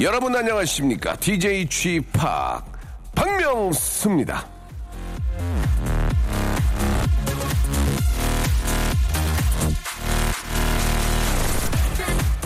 여러분 0.00 0.34
안녕하십니까? 0.34 1.16
DJ 1.16 1.68
Chip 1.68 2.18
박명수입니다. 3.14 4.57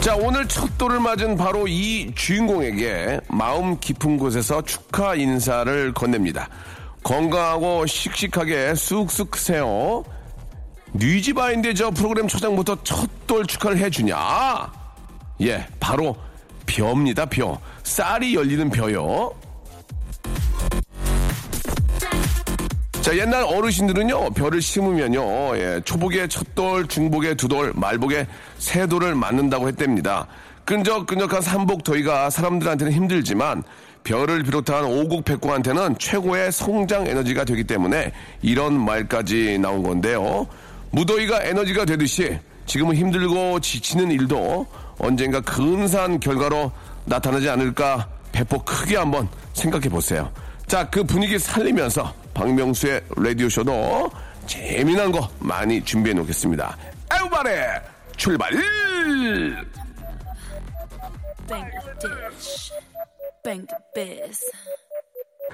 자, 0.03 0.17
오늘 0.17 0.49
첫 0.49 0.77
돌을 0.79 0.99
맞은 0.99 1.37
바로 1.37 1.69
이 1.69 2.13
주인공에게 2.15 3.21
마음 3.29 3.79
깊은 3.79 4.17
곳에서 4.19 4.61
축하 4.63 5.15
인사를 5.15 5.95
건넵니다. 5.95 6.49
건강하고 7.05 7.87
씩씩하게 7.87 8.75
쑥쑥 8.75 9.31
크세요. 9.31 10.03
뉘지바인데 10.93 11.75
저 11.75 11.91
프로그램 11.91 12.27
초장부터 12.27 12.83
첫 12.83 13.09
돌 13.27 13.47
축하를 13.47 13.79
해주냐? 13.79 14.71
예, 15.41 15.67
바로 15.81 16.15
벼입니다, 16.67 17.25
벼. 17.25 17.59
쌀이 17.83 18.35
열리는 18.35 18.69
벼요. 18.69 19.33
자, 23.03 23.17
옛날 23.19 23.43
어르신들은요, 23.43 24.31
벼를 24.31 24.63
심으면요, 24.63 25.57
예, 25.59 25.81
초복에 25.85 26.29
첫 26.29 26.55
돌, 26.55 26.87
중복에 26.87 27.35
두 27.35 27.49
돌, 27.49 27.73
말복에 27.75 28.29
세 28.59 28.87
돌을 28.87 29.17
맞는다고 29.17 29.67
했답니다. 29.67 30.29
끈적끈적한 30.65 31.43
삼복 31.43 31.83
더위가 31.83 32.31
사람들한테는 32.31 32.93
힘들지만, 32.93 33.65
벼를 34.05 34.45
비롯한 34.45 34.85
오국백구한테는 34.85 35.99
최고의 35.99 36.53
성장 36.53 37.05
에너지가 37.09 37.45
되기 37.45 37.65
때문에 37.65 38.13
이런 38.41 38.79
말까지 38.79 39.59
나온 39.59 39.83
건데요. 39.83 40.47
무더위가 40.93 41.43
에너지가 41.43 41.85
되듯이 41.85 42.39
지금은 42.67 42.95
힘들고 42.95 43.59
지치는 43.59 44.13
일도 44.13 44.65
언젠가 44.99 45.41
근사한 45.41 46.21
결과로 46.21 46.71
나타나지 47.05 47.49
않을까 47.49 48.09
배포 48.31 48.63
크게 48.63 48.97
한번 48.97 49.29
생각해 49.55 49.89
보세요. 49.89 50.31
자, 50.69 50.89
그 50.89 51.03
분위기 51.03 51.37
살리면서 51.37 52.22
박명수의 52.35 53.03
라디오쇼도 53.17 54.11
재미난 54.47 55.13
거 55.13 55.29
많이 55.39 55.83
준비해 55.85 56.15
놓겠습니다. 56.15 56.77
에우바레 57.15 57.81
출발! 58.17 58.53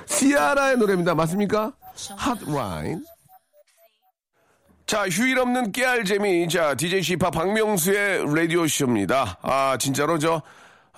시아라의 0.06 0.76
노래입니다. 0.76 1.14
맞습니까? 1.14 1.72
핫 2.16 2.38
라인. 2.46 3.04
자, 4.86 5.06
휴일 5.08 5.38
없는 5.38 5.72
깨알 5.72 6.04
재미. 6.04 6.48
자, 6.48 6.74
DJ 6.74 7.02
시파 7.02 7.30
박명수의 7.30 8.34
라디오쇼입니다. 8.34 9.38
아, 9.42 9.76
진짜로 9.78 10.18
저, 10.18 10.40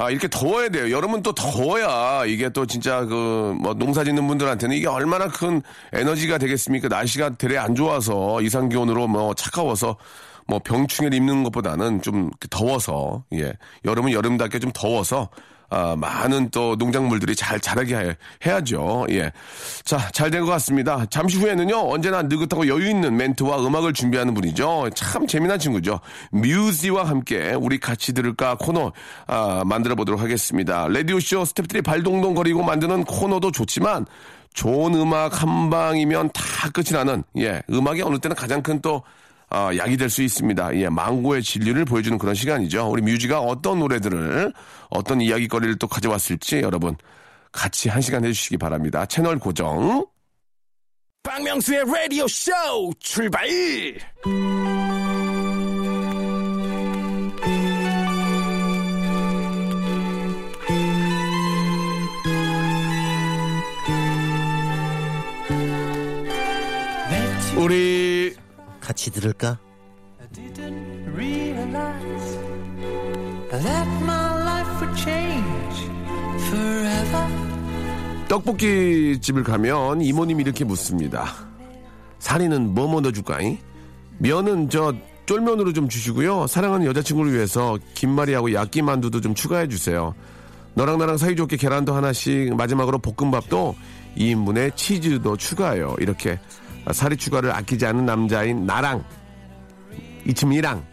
아, 0.00 0.08
이렇게 0.08 0.28
더워야 0.28 0.70
돼요. 0.70 0.90
여름은 0.90 1.22
또 1.22 1.34
더워야 1.34 2.24
이게 2.24 2.48
또 2.48 2.64
진짜 2.64 3.04
그, 3.04 3.54
뭐, 3.60 3.74
농사 3.74 4.02
짓는 4.02 4.26
분들한테는 4.26 4.74
이게 4.74 4.88
얼마나 4.88 5.28
큰 5.28 5.60
에너지가 5.92 6.38
되겠습니까? 6.38 6.88
날씨가 6.88 7.36
되레 7.36 7.58
안 7.58 7.74
좋아서 7.74 8.40
이상기온으로 8.40 9.08
뭐 9.08 9.34
차가워서 9.34 9.98
뭐 10.46 10.58
병충해 10.58 11.14
입는 11.14 11.44
것보다는 11.44 12.00
좀 12.00 12.30
더워서, 12.48 13.24
예. 13.34 13.52
여름은 13.84 14.12
여름답게 14.12 14.58
좀 14.58 14.70
더워서 14.72 15.28
아, 15.70 15.94
많은 15.96 16.50
또 16.50 16.74
농작물들이 16.76 17.36
잘 17.36 17.60
자라게 17.60 17.96
해, 17.96 18.16
해야죠. 18.44 19.06
예. 19.10 19.32
자, 19.84 20.10
잘 20.12 20.30
된 20.30 20.44
것 20.44 20.50
같습니다. 20.52 21.06
잠시 21.06 21.38
후에는요, 21.38 21.90
언제나 21.90 22.22
느긋하고 22.22 22.66
여유 22.68 22.88
있는 22.90 23.16
멘트와 23.16 23.64
음악을 23.64 23.92
준비하는 23.92 24.34
분이죠. 24.34 24.90
참 24.94 25.26
재미난 25.26 25.58
친구죠. 25.58 26.00
뮤지와 26.32 27.04
함께 27.04 27.52
우리 27.58 27.78
같이 27.78 28.12
들을까 28.12 28.56
코너, 28.56 28.92
아, 29.26 29.62
만들어 29.64 29.94
보도록 29.94 30.20
하겠습니다. 30.20 30.88
라디오쇼 30.88 31.44
스탭들이 31.44 31.84
발동동거리고 31.84 32.62
만드는 32.62 33.04
코너도 33.04 33.52
좋지만, 33.52 34.06
좋은 34.52 34.94
음악 34.94 35.42
한 35.42 35.70
방이면 35.70 36.30
다 36.32 36.68
끝이 36.72 36.88
나는, 36.92 37.22
예, 37.38 37.62
음악이 37.70 38.02
어느 38.02 38.18
때는 38.18 38.34
가장 38.34 38.62
큰 38.62 38.80
또, 38.80 39.02
아, 39.50 39.76
약이 39.76 39.96
될 39.96 40.08
수 40.08 40.22
있습니다. 40.22 40.76
예, 40.76 40.88
망고의 40.88 41.42
진리를 41.42 41.84
보여주는 41.84 42.16
그런 42.18 42.34
시간이죠. 42.34 42.88
우리 42.88 43.02
뮤지가 43.02 43.40
어떤 43.40 43.80
노래들을, 43.80 44.52
어떤 44.90 45.20
이야기거리를 45.20 45.76
또 45.78 45.86
가져왔을지 45.88 46.60
여러분 46.60 46.96
같이 47.52 47.88
한 47.88 48.00
시간 48.00 48.24
해주시기 48.24 48.58
바랍니다. 48.58 49.04
채널 49.06 49.38
고정. 49.38 50.06
박명수의 51.22 51.84
라디오 51.84 52.26
쇼 52.28 52.52
출발! 52.98 53.46
우리 67.56 68.09
같이 68.90 69.10
들을까? 69.12 69.56
realize 71.14 72.38
that 73.50 73.88
my 74.02 74.42
life 74.42 74.80
would 74.80 75.00
change 75.00 75.90
forever. 76.48 77.26
떡볶이 78.28 79.20
집을 79.20 79.44
가면 79.44 80.02
이모님이 80.02 80.42
이렇게 80.42 80.64
묻습니다. 80.64 81.26
사리는 82.18 82.74
뭐뭐 82.74 83.00
넣어줄까이? 83.00 83.58
면은 84.18 84.68
저 84.68 84.92
쫄면으로 85.26 85.72
좀 85.72 85.88
주시고요. 85.88 86.48
사랑하는 86.48 86.86
여자친구를 86.86 87.32
위해서 87.32 87.78
김말이하고 87.94 88.52
야끼만두도 88.52 89.20
좀 89.20 89.34
추가해 89.34 89.68
주세요. 89.68 90.14
너랑 90.74 90.98
나랑 90.98 91.16
사이좋게 91.16 91.56
계란도 91.56 91.94
하나씩 91.94 92.56
마지막으로 92.56 92.98
볶음밥도 92.98 93.76
2인분에 94.16 94.74
치즈도 94.74 95.36
추가해요. 95.36 95.94
이렇게 96.00 96.40
사리 96.92 97.16
추가를 97.16 97.52
아끼지 97.52 97.86
않는 97.86 98.06
남자인 98.06 98.66
나랑 98.66 99.04
이치미랑 100.26 100.84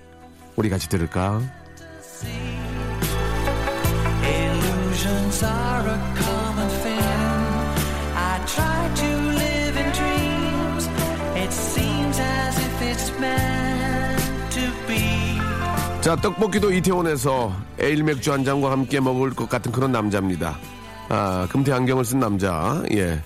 우리 0.55 0.69
같이 0.69 0.89
들을까? 0.89 1.41
자, 16.01 16.15
떡볶이도 16.15 16.71
이태원에서 16.71 17.53
에일 17.79 18.01
맥주 18.01 18.31
한 18.31 18.45
잔과 18.45 18.71
함께 18.71 19.01
먹을 19.01 19.31
것 19.31 19.49
같은 19.49 19.73
그런 19.73 19.91
남자입니다. 19.91 20.57
아, 21.09 21.47
금태 21.51 21.73
안경을 21.73 22.05
쓴 22.05 22.19
남자, 22.19 22.81
예. 22.93 23.21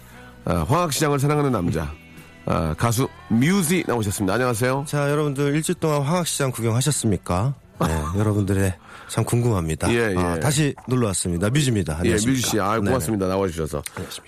아, 0.46 0.66
황학시장을 0.68 1.20
사랑하는 1.20 1.52
남자. 1.52 2.01
아, 2.46 2.74
가수 2.78 3.08
뮤지 3.30 3.84
나오셨습니다. 3.88 4.34
안녕하세요. 4.34 4.86
자, 4.88 5.10
여러분들 5.10 5.56
일주일 5.56 5.80
동안 5.80 6.02
화학시장 6.02 6.52
구경하셨습니까? 6.52 7.54
네, 7.88 8.20
여러분들의 8.20 8.74
참 9.10 9.24
궁금합니다. 9.26 9.92
예, 9.94 10.14
예. 10.14 10.18
아, 10.18 10.40
다시 10.40 10.74
놀러 10.88 11.08
왔습니다. 11.08 11.50
뮤즈입니다. 11.50 11.94
예, 11.96 12.00
안녕하십니까. 12.00 12.38
뮤지 12.38 12.48
씨, 12.50 12.60
아, 12.60 12.76
네네. 12.76 12.86
고맙습니다. 12.86 13.28
나와주셔서. 13.28 13.82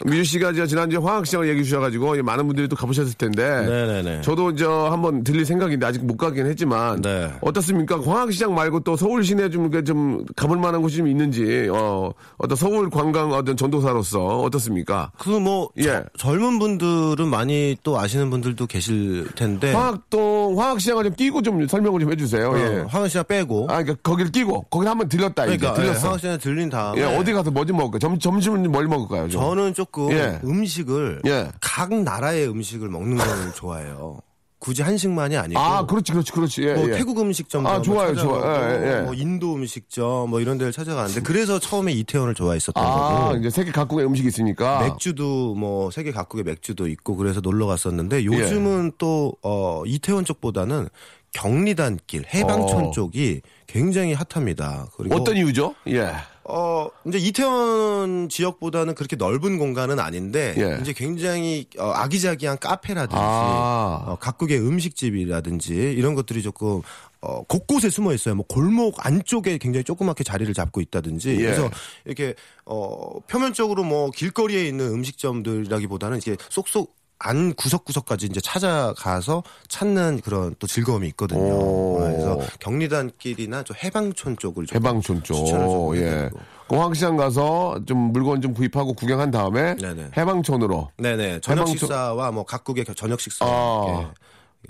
뮤지 0.05 0.23
씨가 0.25 0.51
이제 0.51 0.65
지난주에 0.67 0.99
화학 0.99 1.25
시장을 1.25 1.47
얘기해 1.49 1.63
주셔가지고, 1.63 2.21
많은 2.23 2.47
분들이 2.47 2.67
또 2.67 2.75
가보셨을 2.75 3.13
텐데, 3.13 3.43
네네네. 3.65 4.21
저도 4.21 4.55
저 4.55 4.89
한번 4.89 5.23
들릴 5.23 5.45
생각인데, 5.45 5.85
아직 5.85 6.03
못 6.03 6.17
가긴 6.17 6.47
했지만, 6.47 7.01
네. 7.01 7.31
어떻습니까? 7.41 8.01
화학 8.01 8.31
시장 8.33 8.53
말고 8.55 8.81
또 8.81 8.97
서울 8.97 9.23
시내 9.23 9.49
좀, 9.49 9.63
이렇게 9.67 9.83
좀 9.83 10.25
가볼 10.35 10.57
만한 10.57 10.81
곳이 10.81 10.97
좀 10.97 11.07
있는지, 11.07 11.69
어, 11.71 12.11
어떤 12.37 12.55
서울 12.57 12.89
관광 12.89 13.31
어떤 13.31 13.55
전도사로서 13.55 14.41
어떻습니까? 14.41 15.11
그 15.19 15.43
뭐 15.43 15.69
예. 15.77 16.01
젊은 16.17 16.57
분들은 16.57 17.27
많이 17.27 17.75
또 17.83 17.99
아시는 17.99 18.29
분들도 18.29 18.65
계실 18.67 19.27
텐데 19.35 19.73
화학동, 19.73 20.57
화학 20.57 20.79
시장을 20.79 21.03
좀 21.03 21.13
끼고 21.15 21.41
좀 21.41 21.67
설명을 21.67 21.99
좀 21.99 22.11
해주세요. 22.13 22.49
어, 22.49 22.57
예. 22.57 22.85
황은 22.87 23.09
씨가 23.09 23.23
빼고 23.43 23.65
아, 23.69 23.83
그러니까 23.83 23.95
거기를 24.03 24.31
끼고, 24.31 24.63
거기 24.69 24.87
한번 24.87 25.09
들렸다, 25.09 25.45
그러니까 25.45 25.71
이제. 25.73 25.81
들렸어. 25.81 26.07
황은 26.07 26.19
씨는 26.19 26.37
들린 26.39 26.69
다음에 26.69 27.01
예, 27.01 27.05
어디 27.05 27.33
가서 27.33 27.51
뭐좀 27.51 27.77
먹을까요? 27.77 27.99
점, 27.99 28.19
점심은 28.19 28.71
뭘 28.71 28.87
먹을까요? 28.87 29.29
좀? 29.29 29.41
저는 29.41 29.73
조금 29.73 30.11
예. 30.11 30.39
음식을 30.43 31.21
예. 31.25 31.49
각 31.61 31.93
나라의 31.93 32.47
음식을 32.49 32.89
먹는 32.89 33.17
걸 33.17 33.27
좋아해요. 33.55 34.19
굳이 34.59 34.81
한식만이 34.81 35.35
아니고 35.35 35.59
아, 35.59 35.85
그렇지, 35.85 36.13
그렇지, 36.13 36.31
그렇지. 36.31 36.63
예, 36.63 36.73
뭐 36.73 36.87
예. 36.87 36.93
태국 36.93 37.19
음식점 37.19 37.67
아, 37.67 37.81
좋아요, 37.81 38.15
좋아요. 38.15 38.81
예, 38.81 38.99
예. 38.99 39.01
뭐 39.01 39.13
인도 39.13 39.55
음식점 39.55 40.29
뭐 40.29 40.39
이런 40.39 40.57
데를 40.57 40.71
찾아가는데 40.71 41.19
그래서 41.19 41.59
처음에 41.59 41.91
이태원을 41.91 42.33
좋아했었던 42.33 42.81
아, 42.81 43.25
거고 43.25 43.37
이제 43.39 43.49
세계 43.49 43.71
각국의 43.73 44.05
음식이 44.05 44.25
있으니까. 44.29 44.79
맥주도 44.83 45.53
뭐 45.55 45.91
세계 45.91 46.13
각국의 46.13 46.45
맥주도 46.45 46.87
있고 46.87 47.17
그래서 47.17 47.41
놀러 47.41 47.65
갔었는데 47.67 48.23
요즘은 48.23 48.93
또 48.97 49.33
어, 49.41 49.83
이태원 49.85 50.23
쪽보다는 50.23 50.87
경리단길 51.33 52.25
해방촌 52.33 52.85
어. 52.85 52.91
쪽이 52.91 53.41
굉장히 53.67 54.13
핫합니다. 54.13 54.87
그리고 54.95 55.15
어떤 55.15 55.35
이유죠? 55.35 55.75
예. 55.87 56.13
어, 56.45 56.89
이제 57.07 57.17
이태원 57.17 58.27
지역보다는 58.29 58.95
그렇게 58.95 59.15
넓은 59.15 59.57
공간은 59.57 59.99
아닌데, 59.99 60.53
예. 60.57 60.77
이제 60.81 60.93
굉장히 60.93 61.67
어, 61.77 61.91
아기자기한 61.91 62.59
카페라든지, 62.59 63.15
아. 63.17 64.03
어, 64.05 64.17
각국의 64.19 64.59
음식집이라든지, 64.59 65.73
이런 65.73 66.15
것들이 66.15 66.43
조금, 66.43 66.81
어, 67.21 67.43
곳곳에 67.43 67.89
숨어 67.89 68.13
있어요. 68.13 68.35
뭐 68.35 68.45
골목 68.45 69.05
안쪽에 69.05 69.57
굉장히 69.57 69.85
조그맣게 69.85 70.25
자리를 70.25 70.53
잡고 70.53 70.81
있다든지, 70.81 71.31
예. 71.31 71.43
그래서 71.43 71.69
이렇게, 72.05 72.35
어, 72.65 73.21
표면적으로 73.27 73.85
뭐 73.85 74.11
길거리에 74.11 74.67
있는 74.67 74.87
음식점들이라기보다는 74.87 76.17
이게 76.17 76.35
쏙쏙 76.49 76.93
안 77.23 77.53
구석구석까지 77.53 78.25
이제 78.27 78.41
찾아가서 78.41 79.43
찾는 79.69 80.21
그런 80.23 80.53
또 80.59 80.67
즐거움이 80.67 81.07
있거든요. 81.09 81.39
오. 81.41 81.97
그래서 81.99 82.39
경리단길이나 82.59 83.63
좀 83.63 83.75
해방촌 83.81 84.37
쪽을 84.37 84.65
좀 84.65 84.75
해방촌 84.75 85.23
쪽. 85.23 85.95
예. 85.97 86.29
공항시장 86.67 87.15
가서 87.17 87.79
좀 87.85 87.97
물건 88.11 88.41
좀 88.41 88.53
구입하고 88.53 88.93
구경한 88.93 89.31
다음에 89.31 89.75
네네. 89.75 90.11
해방촌으로 90.17 90.89
네네. 90.97 91.39
저녁 91.41 91.65
해방촌- 91.67 91.79
식사와 91.79 92.31
뭐 92.31 92.43
각국의 92.45 92.85
저녁 92.95 93.19
식사. 93.21 93.45
아. 93.45 93.85
이렇게. 93.87 94.07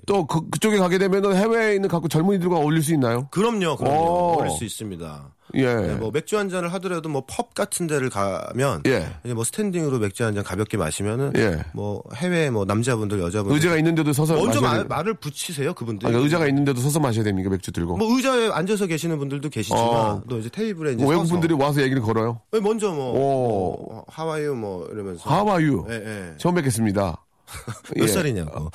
또 0.05 0.25
그, 0.27 0.49
그쪽에 0.49 0.77
가게 0.77 0.97
되면은 0.97 1.35
해외에 1.35 1.75
있는 1.75 1.87
각국 1.89 2.09
젊은이들과 2.09 2.57
어울릴 2.57 2.81
수 2.83 2.93
있나요? 2.93 3.27
그럼요, 3.31 3.77
그럼요. 3.77 3.95
오. 3.95 4.33
어울릴 4.37 4.51
수 4.51 4.63
있습니다. 4.65 5.29
예. 5.55 5.65
네, 5.75 5.93
뭐 5.95 6.09
맥주 6.11 6.35
한 6.37 6.49
잔을 6.49 6.73
하더라도 6.73 7.09
뭐 7.09 7.21
펍 7.27 7.53
같은 7.53 7.85
데를 7.85 8.09
가면 8.09 8.81
예. 8.87 9.07
이제 9.23 9.33
뭐 9.35 9.43
스탠딩으로 9.43 9.99
맥주 9.99 10.23
한 10.23 10.33
잔 10.33 10.43
가볍게 10.43 10.77
마시면은 10.77 11.33
예. 11.35 11.63
뭐 11.73 12.01
해외 12.15 12.49
뭐 12.49 12.65
남자분들 12.65 13.19
여자분들 13.19 13.55
의자가 13.55 13.77
있는데도 13.77 14.13
서서 14.13 14.33
먼저 14.35 14.61
말, 14.61 14.79
돼- 14.81 14.87
말을 14.87 15.13
붙이세요 15.15 15.73
그분들. 15.75 16.07
아, 16.07 16.09
그러니까 16.09 16.23
의자가 16.25 16.47
있는데도 16.47 16.79
서서 16.81 16.99
마셔야 16.99 17.23
됩니까 17.23 17.49
맥주 17.51 17.71
들고? 17.71 17.97
뭐 17.97 18.15
의자에 18.15 18.49
앉아서 18.49 18.87
계시는 18.87 19.19
분들도 19.19 19.49
계시지만 19.49 19.81
어. 19.83 20.23
또 20.27 20.39
이제 20.39 20.49
테이블에 20.49 20.93
이제 20.93 21.03
뭐 21.03 21.13
외국. 21.13 21.27
분들이 21.29 21.53
와서 21.53 21.81
얘기를 21.83 22.01
걸어요. 22.01 22.39
네, 22.51 22.59
먼저 22.59 22.89
뭐, 22.91 23.11
오. 23.11 23.17
뭐 23.93 24.05
하와이유 24.07 24.55
뭐 24.55 24.87
이러면서 24.91 25.29
하와유. 25.29 25.85
예, 25.89 25.93
예. 25.93 26.33
처음 26.37 26.55
뵙겠습니다. 26.55 27.17
몇 27.95 28.03
예. 28.03 28.07
살이냐고. 28.07 28.69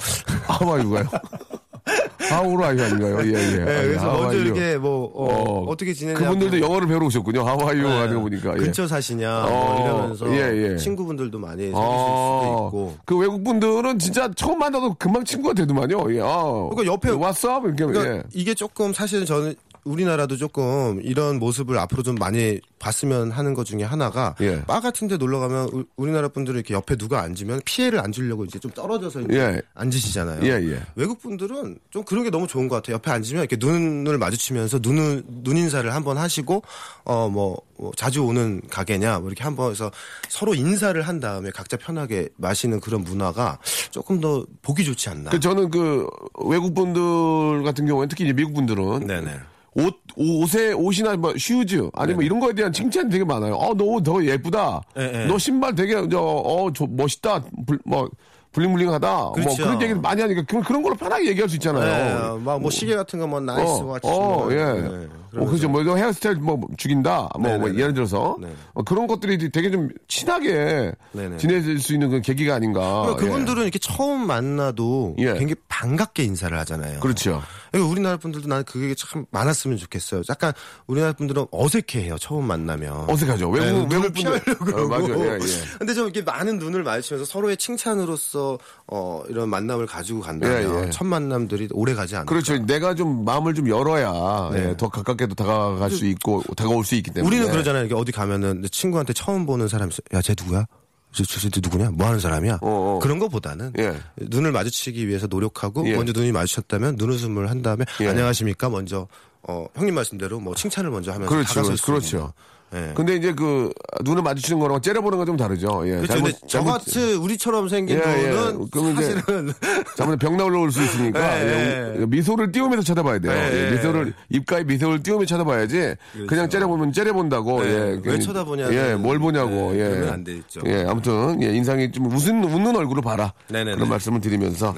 하와유가요? 0.46 1.04
하우라유 2.28 2.82
아닌가요? 2.82 3.18
예, 3.24 3.28
예. 3.32 3.56
네, 3.56 3.64
그래서 3.64 4.00
하와이유. 4.10 4.22
먼저 4.22 4.36
이렇게 4.38 4.76
뭐 4.76 5.10
어, 5.14 5.64
어, 5.70 5.76
떻게 5.76 5.94
지내냐 5.94 6.18
그분들도 6.18 6.60
영어를 6.60 6.86
배우러 6.86 7.06
오셨군요. 7.06 7.42
하와이유 7.42 7.88
네. 7.88 8.14
거 8.14 8.20
보니까. 8.20 8.54
예. 8.54 8.58
근처 8.58 8.86
사시냐 8.86 9.44
어, 9.46 9.48
뭐 9.48 9.84
이러면서 9.86 10.30
예, 10.36 10.72
예. 10.72 10.76
친구분들도 10.76 11.38
많이 11.38 11.62
생기실 11.62 11.76
아, 11.82 11.86
수도 11.88 12.64
있고 12.68 12.96
그 13.06 13.16
외국 13.16 13.42
분들은 13.44 13.98
진짜 13.98 14.30
처음 14.36 14.58
만나도 14.58 14.94
금방 14.98 15.24
친구가 15.24 15.54
되더만요. 15.54 16.14
예. 16.14 16.20
아, 16.20 16.42
그러니까 16.70 16.82
옆에- 16.94 17.18
왔어? 17.18 17.60
이렇게 17.64 17.84
그러니까 17.86 18.16
예. 18.16 18.22
이게 18.34 18.52
조금 18.54 18.92
사실은 18.92 19.24
저는 19.24 19.54
우리나라도 19.84 20.36
조금 20.36 21.00
이런 21.02 21.38
모습을 21.38 21.78
앞으로 21.78 22.02
좀 22.02 22.14
많이 22.16 22.60
봤으면 22.78 23.30
하는 23.30 23.54
것 23.54 23.64
중에 23.64 23.82
하나가 23.82 24.34
예. 24.40 24.62
바 24.64 24.80
같은 24.80 25.08
데 25.08 25.16
놀러 25.16 25.38
가면 25.40 25.68
우- 25.72 25.84
우리나라 25.96 26.28
분들은 26.28 26.58
이렇게 26.58 26.74
옆에 26.74 26.96
누가 26.96 27.22
앉으면 27.22 27.60
피해를 27.64 27.98
안 28.00 28.12
주려고 28.12 28.44
이제 28.44 28.58
좀 28.58 28.70
떨어져서 28.70 29.22
이제 29.22 29.34
예. 29.38 29.62
앉으시잖아요. 29.74 30.44
예, 30.44 30.50
예. 30.70 30.82
외국 30.94 31.20
분들은 31.20 31.78
좀 31.90 32.04
그런 32.04 32.24
게 32.24 32.30
너무 32.30 32.46
좋은 32.46 32.68
것 32.68 32.76
같아요. 32.76 32.94
옆에 32.94 33.10
앉으면 33.10 33.42
이렇게 33.42 33.56
눈을 33.58 34.18
마주치면서 34.18 34.78
눈을 34.82 35.24
눈 35.42 35.56
인사를 35.56 35.92
한번 35.94 36.18
하시고 36.18 36.62
어뭐 37.04 37.56
자주 37.96 38.22
오는 38.24 38.60
가게냐 38.70 39.18
뭐 39.20 39.28
이렇게 39.28 39.42
한번 39.44 39.70
해서 39.70 39.90
서로 40.28 40.54
인사를 40.54 41.00
한 41.02 41.20
다음에 41.20 41.50
각자 41.50 41.76
편하게 41.76 42.28
마시는 42.36 42.80
그런 42.80 43.02
문화가 43.02 43.58
조금 43.90 44.20
더 44.20 44.44
보기 44.62 44.84
좋지 44.84 45.08
않나. 45.10 45.30
그 45.30 45.40
저는 45.40 45.70
그 45.70 46.06
외국 46.46 46.74
분들 46.74 47.62
같은 47.64 47.86
경우에 47.86 48.06
특히 48.08 48.24
이제 48.24 48.32
미국 48.32 48.54
분들은 48.54 49.06
네네. 49.06 49.38
옷 49.78 49.94
옷에 50.16 50.72
옷이나 50.72 51.16
뭐 51.16 51.32
shoes 51.38 51.90
아니면 51.94 52.22
이런 52.24 52.40
거에 52.40 52.52
대한 52.52 52.72
칭찬이 52.72 53.08
되게 53.10 53.24
많아요. 53.24 53.54
어, 53.54 53.74
너 53.74 53.84
옷 53.84 54.02
더 54.04 54.24
예쁘다. 54.24 54.82
네, 54.96 55.12
네. 55.12 55.26
너 55.26 55.38
신발 55.38 55.74
되게 55.74 55.94
저어 56.08 56.70
멋있다. 56.90 57.44
불, 57.66 57.78
뭐 57.84 58.08
bling 58.52 58.71
bling하다. 58.71 59.08
뭐 59.16 59.32
그렇죠. 59.32 59.62
그런 59.62 59.80
얘기를 59.82 60.00
많이 60.00 60.20
하니까 60.22 60.42
그런 60.48 60.62
그런 60.64 60.82
걸로 60.82 60.94
편하게 60.96 61.28
얘기할 61.28 61.48
수 61.48 61.56
있잖아요. 61.56 62.38
네, 62.38 62.44
막뭐 62.44 62.70
시계 62.70 62.96
같은 62.96 63.18
거 63.20 63.26
뭐 63.26 63.38
nice 63.40 63.70
어, 63.82 63.84
watch. 63.84 64.08
어, 64.08 64.10
뭐 64.18 64.52
예. 64.52 65.08
네, 65.38 65.44
어, 65.44 65.50
그죠. 65.50 65.68
뭐, 65.68 65.80
이거 65.82 65.96
헤어스타일 65.96 66.36
뭐, 66.36 66.60
죽인다. 66.76 67.28
뭐. 67.38 67.58
뭐 67.58 67.74
예를 67.74 67.94
들어서. 67.94 68.36
네. 68.40 68.48
어, 68.74 68.82
그런 68.82 69.06
것들이 69.06 69.50
되게 69.50 69.70
좀 69.70 69.88
친하게 70.08 70.92
네네. 71.12 71.36
지내질 71.38 71.80
수 71.80 71.94
있는 71.94 72.10
그 72.10 72.20
계기가 72.20 72.54
아닌가. 72.54 73.02
그러니까 73.02 73.16
그분들은 73.16 73.62
이렇게 73.62 73.78
처음 73.78 74.26
만나도 74.26 75.16
예. 75.18 75.26
굉장히 75.34 75.54
반갑게 75.68 76.24
인사를 76.24 76.56
하잖아요. 76.58 76.96
예. 76.96 76.98
그렇죠. 77.00 77.42
그러니까 77.70 77.92
우리나라 77.92 78.16
분들도 78.16 78.48
나는 78.48 78.64
그게 78.64 78.94
참 78.94 79.26
많았으면 79.30 79.76
좋겠어요. 79.78 80.22
약간 80.28 80.52
우리나라 80.86 81.12
분들은 81.12 81.46
어색해해요. 81.50 82.18
처음 82.18 82.46
만나면. 82.46 83.10
어색하죠. 83.10 83.50
외국, 83.50 83.88
네, 83.88 83.96
외국. 83.96 84.12
피하려고. 84.12 84.82
어, 84.82 84.88
맞아요. 84.88 85.24
예, 85.24 85.34
예. 85.34 85.38
근데 85.78 85.94
좀 85.94 86.04
이렇게 86.04 86.22
많은 86.22 86.58
눈을 86.58 86.82
마주치면서 86.82 87.30
서로의 87.30 87.56
칭찬으로서 87.56 88.58
어, 88.86 89.22
이런 89.28 89.48
만남을 89.48 89.86
가지고 89.86 90.20
간다면 90.20 90.62
예, 90.62 90.86
예. 90.86 90.90
첫 90.90 91.04
만남들이 91.04 91.68
오래 91.72 91.94
가지 91.94 92.16
않을까. 92.16 92.28
그렇죠. 92.28 92.58
내가 92.58 92.94
좀 92.94 93.24
마음을 93.24 93.54
좀 93.54 93.68
열어야 93.68 94.50
네. 94.52 94.70
예, 94.70 94.76
더 94.76 94.88
가깝게 94.88 95.26
도 95.28 95.34
다가갈 95.34 95.90
수 95.90 96.06
있고 96.06 96.42
다가올 96.56 96.84
수 96.84 96.94
있기 96.94 97.10
때문에. 97.10 97.26
우리는 97.26 97.50
그러잖아요. 97.50 97.84
이렇게 97.84 98.00
어디 98.00 98.12
가면은 98.12 98.60
내 98.62 98.68
친구한테 98.68 99.12
처음 99.12 99.46
보는 99.46 99.68
사람이 99.68 99.90
있어. 99.90 100.00
야, 100.14 100.22
쟤 100.22 100.34
누구야? 100.38 100.66
저, 101.12 101.24
저, 101.24 101.48
저 101.48 101.60
누구냐? 101.62 101.90
뭐 101.92 102.06
하는 102.06 102.20
사람이야? 102.20 102.58
어, 102.60 102.68
어. 102.68 102.98
그런 103.00 103.18
것보다는 103.18 103.72
예. 103.78 103.94
눈을 104.16 104.52
마주치기 104.52 105.08
위해서 105.08 105.26
노력하고 105.26 105.88
예. 105.88 105.96
먼저 105.96 106.12
눈이 106.12 106.32
마주쳤다면 106.32 106.96
눈웃음을 106.96 107.48
한 107.50 107.62
다음에 107.62 107.84
예. 108.00 108.08
안녕하십니까? 108.08 108.68
먼저 108.68 109.08
어, 109.42 109.66
형님 109.74 109.94
말씀대로 109.94 110.40
뭐 110.40 110.54
칭찬을 110.54 110.90
먼저 110.90 111.12
하면서 111.12 111.30
그렇죠. 111.30 111.54
다가설 111.54 111.76
수 111.76 111.86
그렇죠. 111.86 112.32
예. 112.74 112.92
근데 112.94 113.16
이제 113.16 113.32
그 113.32 113.72
눈을 114.04 114.22
마주치는 114.22 114.58
거랑 114.60 114.80
째려보는 114.82 115.16
건 115.18 115.28
좀 115.28 115.36
다르죠. 115.36 115.82
예. 115.86 115.96
그렇죠. 115.96 116.14
근데 116.22 116.32
저같이 116.46 117.14
우리처럼 117.14 117.68
생긴 117.68 117.96
예, 117.98 118.00
예. 118.00 118.30
분은 118.30 118.68
그러면 118.70 118.92
이제 118.94 119.02
사실은 119.12 119.52
잘못하면 119.96 120.18
병 120.18 120.36
나올 120.38 120.72
수 120.72 120.82
있으니까 120.82 121.40
예, 121.42 121.96
예, 122.00 122.06
미소를 122.06 122.50
띄우면서 122.52 122.82
쳐다봐야 122.82 123.18
돼요. 123.18 123.32
예, 123.32 123.66
예, 123.66 123.70
미소를 123.72 124.14
입가에 124.30 124.64
미소를 124.64 125.02
띄우면서 125.02 125.26
쳐다봐야지 125.34 125.94
그냥 126.26 126.48
째려보면 126.48 126.92
째려본다고. 126.92 127.62
네, 127.62 127.68
예, 127.70 128.00
왜 128.02 128.18
쳐다보냐는, 128.18 128.72
예, 128.74 128.94
뭘 128.94 129.18
보냐고. 129.18 129.72
네, 129.72 129.80
예. 129.80 129.88
그러면 129.90 130.08
안 130.14 130.24
되죠. 130.24 130.60
예, 130.66 130.84
아무튼 130.88 131.42
예, 131.42 131.54
인상이 131.54 131.92
좀 131.92 132.06
웃은 132.06 132.44
웃는 132.44 132.74
얼굴을 132.76 133.02
봐라. 133.02 133.32
네네네. 133.48 133.74
그런 133.76 133.88
말씀을 133.90 134.20
드리면서 134.22 134.74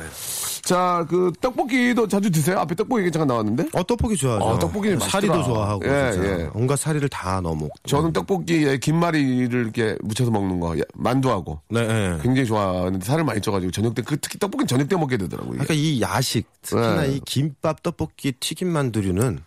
자, 0.71 1.05
그 1.11 1.33
떡볶이도 1.41 2.07
자주 2.07 2.31
드세요? 2.31 2.61
앞에 2.61 2.77
떡볶이 2.77 3.01
얘기 3.03 3.11
잠깐 3.11 3.27
나왔는데. 3.27 3.71
어 3.73 3.83
떡볶이 3.83 4.17
좋아하죠. 4.17 4.45
어, 4.45 4.57
떡볶이 4.61 4.91
사리도 5.01 5.33
맛있더라. 5.35 5.43
좋아하고 5.43 5.85
예. 5.85 6.13
예. 6.23 6.51
온갖 6.55 6.77
사리를 6.79 7.09
다 7.09 7.41
넣어 7.41 7.57
먹. 7.57 7.71
저는 7.89 8.13
떡볶이에 8.13 8.77
김말이를 8.79 9.63
이렇게 9.63 9.97
묻혀서 10.03 10.31
먹는 10.31 10.61
거, 10.61 10.79
예, 10.79 10.83
만두하고. 10.95 11.61
네. 11.71 11.81
예. 11.81 12.19
굉장히 12.23 12.47
좋아하는데 12.47 13.05
살을 13.05 13.25
많이 13.25 13.41
쪄가지고 13.41 13.73
저녁 13.73 13.97
때그 13.97 14.19
특히 14.21 14.39
떡볶이는 14.39 14.69
저녁 14.69 14.89
때 14.89 14.95
먹게 14.97 15.17
되더라고요. 15.17 15.55
그러니까 15.55 15.75
이 15.75 16.01
야식 16.01 16.47
특히나 16.63 17.03
네. 17.03 17.15
이 17.15 17.21
김밥 17.27 17.83
떡볶이 17.83 18.31
튀김 18.39 18.69
만두류는 18.69 19.41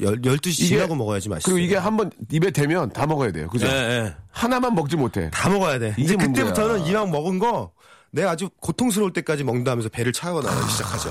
열, 0.00 0.20
12시 0.22 0.50
이게- 0.60 0.66
지나고 0.76 0.94
먹어야지 0.94 1.28
맛있어요. 1.28 1.54
그리고 1.56 1.66
이게 1.66 1.76
한번 1.76 2.12
입에 2.30 2.52
대면 2.52 2.92
다 2.92 3.04
먹어야 3.06 3.32
돼요. 3.32 3.48
그죠? 3.48 3.66
예, 3.66 3.70
예. 3.72 4.14
하나만 4.30 4.76
먹지 4.76 4.96
못해. 4.96 5.28
다 5.32 5.48
먹어야 5.48 5.80
돼. 5.80 5.94
이제 5.98 6.14
그때부터는. 6.14 6.86
이왕 6.86 7.10
먹은 7.10 7.40
거 7.40 7.72
내가 8.12 8.30
아주 8.30 8.48
고통스러울 8.60 9.12
때까지 9.12 9.42
먹는다 9.42 9.72
하면서 9.72 9.88
배를 9.88 10.12
나가기 10.42 10.70
시작하죠. 10.70 11.10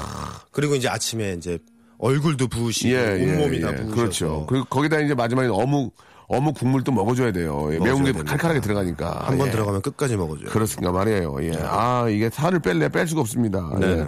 그리고 0.51 0.75
이제 0.75 0.87
아침에 0.87 1.33
이제 1.33 1.59
얼굴도 1.97 2.47
부으시고 2.47 2.95
온몸이 2.95 3.59
다 3.59 3.71
부으셔서 3.71 3.95
그렇죠. 3.95 4.45
그리고 4.47 4.65
거기다 4.65 4.99
이제 4.99 5.13
마지막에 5.13 5.47
어묵 5.47 5.95
어묵 6.27 6.55
국물도 6.55 6.93
먹어줘야 6.93 7.33
돼요. 7.33 7.69
예, 7.73 7.79
매운 7.79 8.03
게 8.05 8.13
됩니다. 8.13 8.31
칼칼하게 8.31 8.61
들어가니까. 8.61 9.23
한번 9.25 9.47
예. 9.47 9.51
들어가면 9.51 9.81
끝까지 9.81 10.15
먹어줘요. 10.15 10.49
그렇습니다 10.49 10.91
말이에요. 10.91 11.35
예. 11.43 11.51
아 11.63 12.07
이게 12.07 12.29
살을 12.29 12.59
뺄래 12.59 12.87
뺄 12.87 13.05
수가 13.05 13.19
없습니다. 13.21 13.69
네. 13.77 13.87
예. 13.87 14.07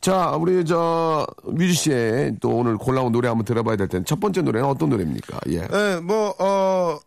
자 0.00 0.30
우리 0.30 0.64
저 0.64 1.24
뮤지 1.44 1.74
씨의 1.74 2.36
또 2.40 2.56
오늘 2.56 2.76
골라온 2.76 3.12
노래 3.12 3.28
한번 3.28 3.44
들어봐야 3.44 3.76
될 3.76 3.86
텐데 3.86 4.04
첫 4.04 4.18
번째 4.18 4.42
노래는 4.42 4.68
어떤 4.68 4.88
노래입니까? 4.88 5.38
예. 5.50 5.60
네, 5.68 6.00
뭐, 6.00 6.34
어, 6.40 6.98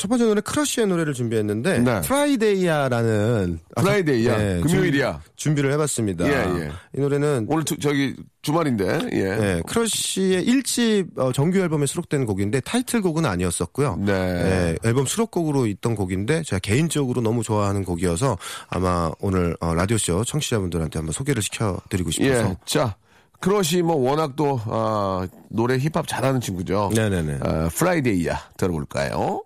첫 0.00 0.08
번째 0.08 0.24
노래 0.24 0.40
크러쉬의 0.40 0.86
노래를 0.86 1.12
준비했는데, 1.12 1.78
네. 1.80 2.00
Friday야라는. 2.00 3.58
아, 3.76 3.82
Friday야. 3.82 4.38
네, 4.38 4.60
금요일이야. 4.62 5.20
준, 5.36 5.54
비 5.54 5.60
를 5.60 5.72
해봤습니다. 5.72 6.26
예, 6.26 6.62
예. 6.64 6.70
이 6.96 7.00
노래는 7.02 7.44
오늘 7.50 7.64
주- 7.64 7.76
저기 7.78 8.16
주말인데 8.40 9.10
예. 9.12 9.22
네, 9.36 9.62
크러쉬의 9.66 10.46
1집 10.46 11.18
어, 11.18 11.32
정규 11.32 11.58
앨범에 11.58 11.84
수록된 11.84 12.24
곡인데 12.24 12.60
타이틀곡은 12.60 13.26
아니었었고요. 13.26 13.96
네. 14.00 14.12
네, 14.12 14.76
앨범 14.84 15.04
수록곡으로 15.04 15.66
있던 15.66 15.94
곡인데 15.96 16.44
제가 16.44 16.60
개인적으로 16.60 17.20
너무 17.20 17.42
좋아하는 17.42 17.84
곡이어서 17.84 18.38
아마 18.68 19.10
오늘 19.20 19.54
어, 19.60 19.74
라디오 19.74 19.98
쇼 19.98 20.24
청취자분들한테 20.24 20.98
한번 20.98 21.12
소개를 21.12 21.42
시켜드리고 21.42 22.10
싶어서. 22.10 22.30
예. 22.50 22.56
자 22.64 22.96
크러쉬 23.40 23.82
뭐 23.82 23.96
워낙 23.96 24.32
또 24.36 24.58
아, 24.64 25.26
노래 25.50 25.76
힙합 25.78 26.06
잘하는 26.08 26.40
친구죠. 26.40 26.90
네네네. 26.94 27.38
어, 27.44 27.68
Friday야 27.74 28.38
들어볼까요? 28.56 29.42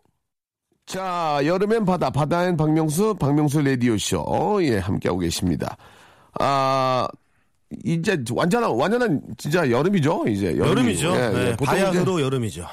자, 0.86 1.40
여름엔 1.44 1.84
바다, 1.84 2.10
바다엔 2.10 2.56
박명수, 2.56 3.14
박명수 3.18 3.62
라디오쇼, 3.62 4.60
예, 4.64 4.78
함께하고 4.78 5.18
계십니다. 5.20 5.76
아, 6.38 7.08
이제 7.84 8.22
완전한, 8.32 8.70
완전한 8.70 9.20
진짜 9.38 9.68
여름이죠, 9.70 10.24
이제. 10.28 10.46
여름이. 10.58 10.68
여름이죠. 10.70 11.14
예, 11.16 11.28
네, 11.30 11.46
예. 11.48 11.56
보통 11.56 11.74
이제, 11.76 11.84
바야흐로 11.84 12.20
여름이죠. 12.20 12.66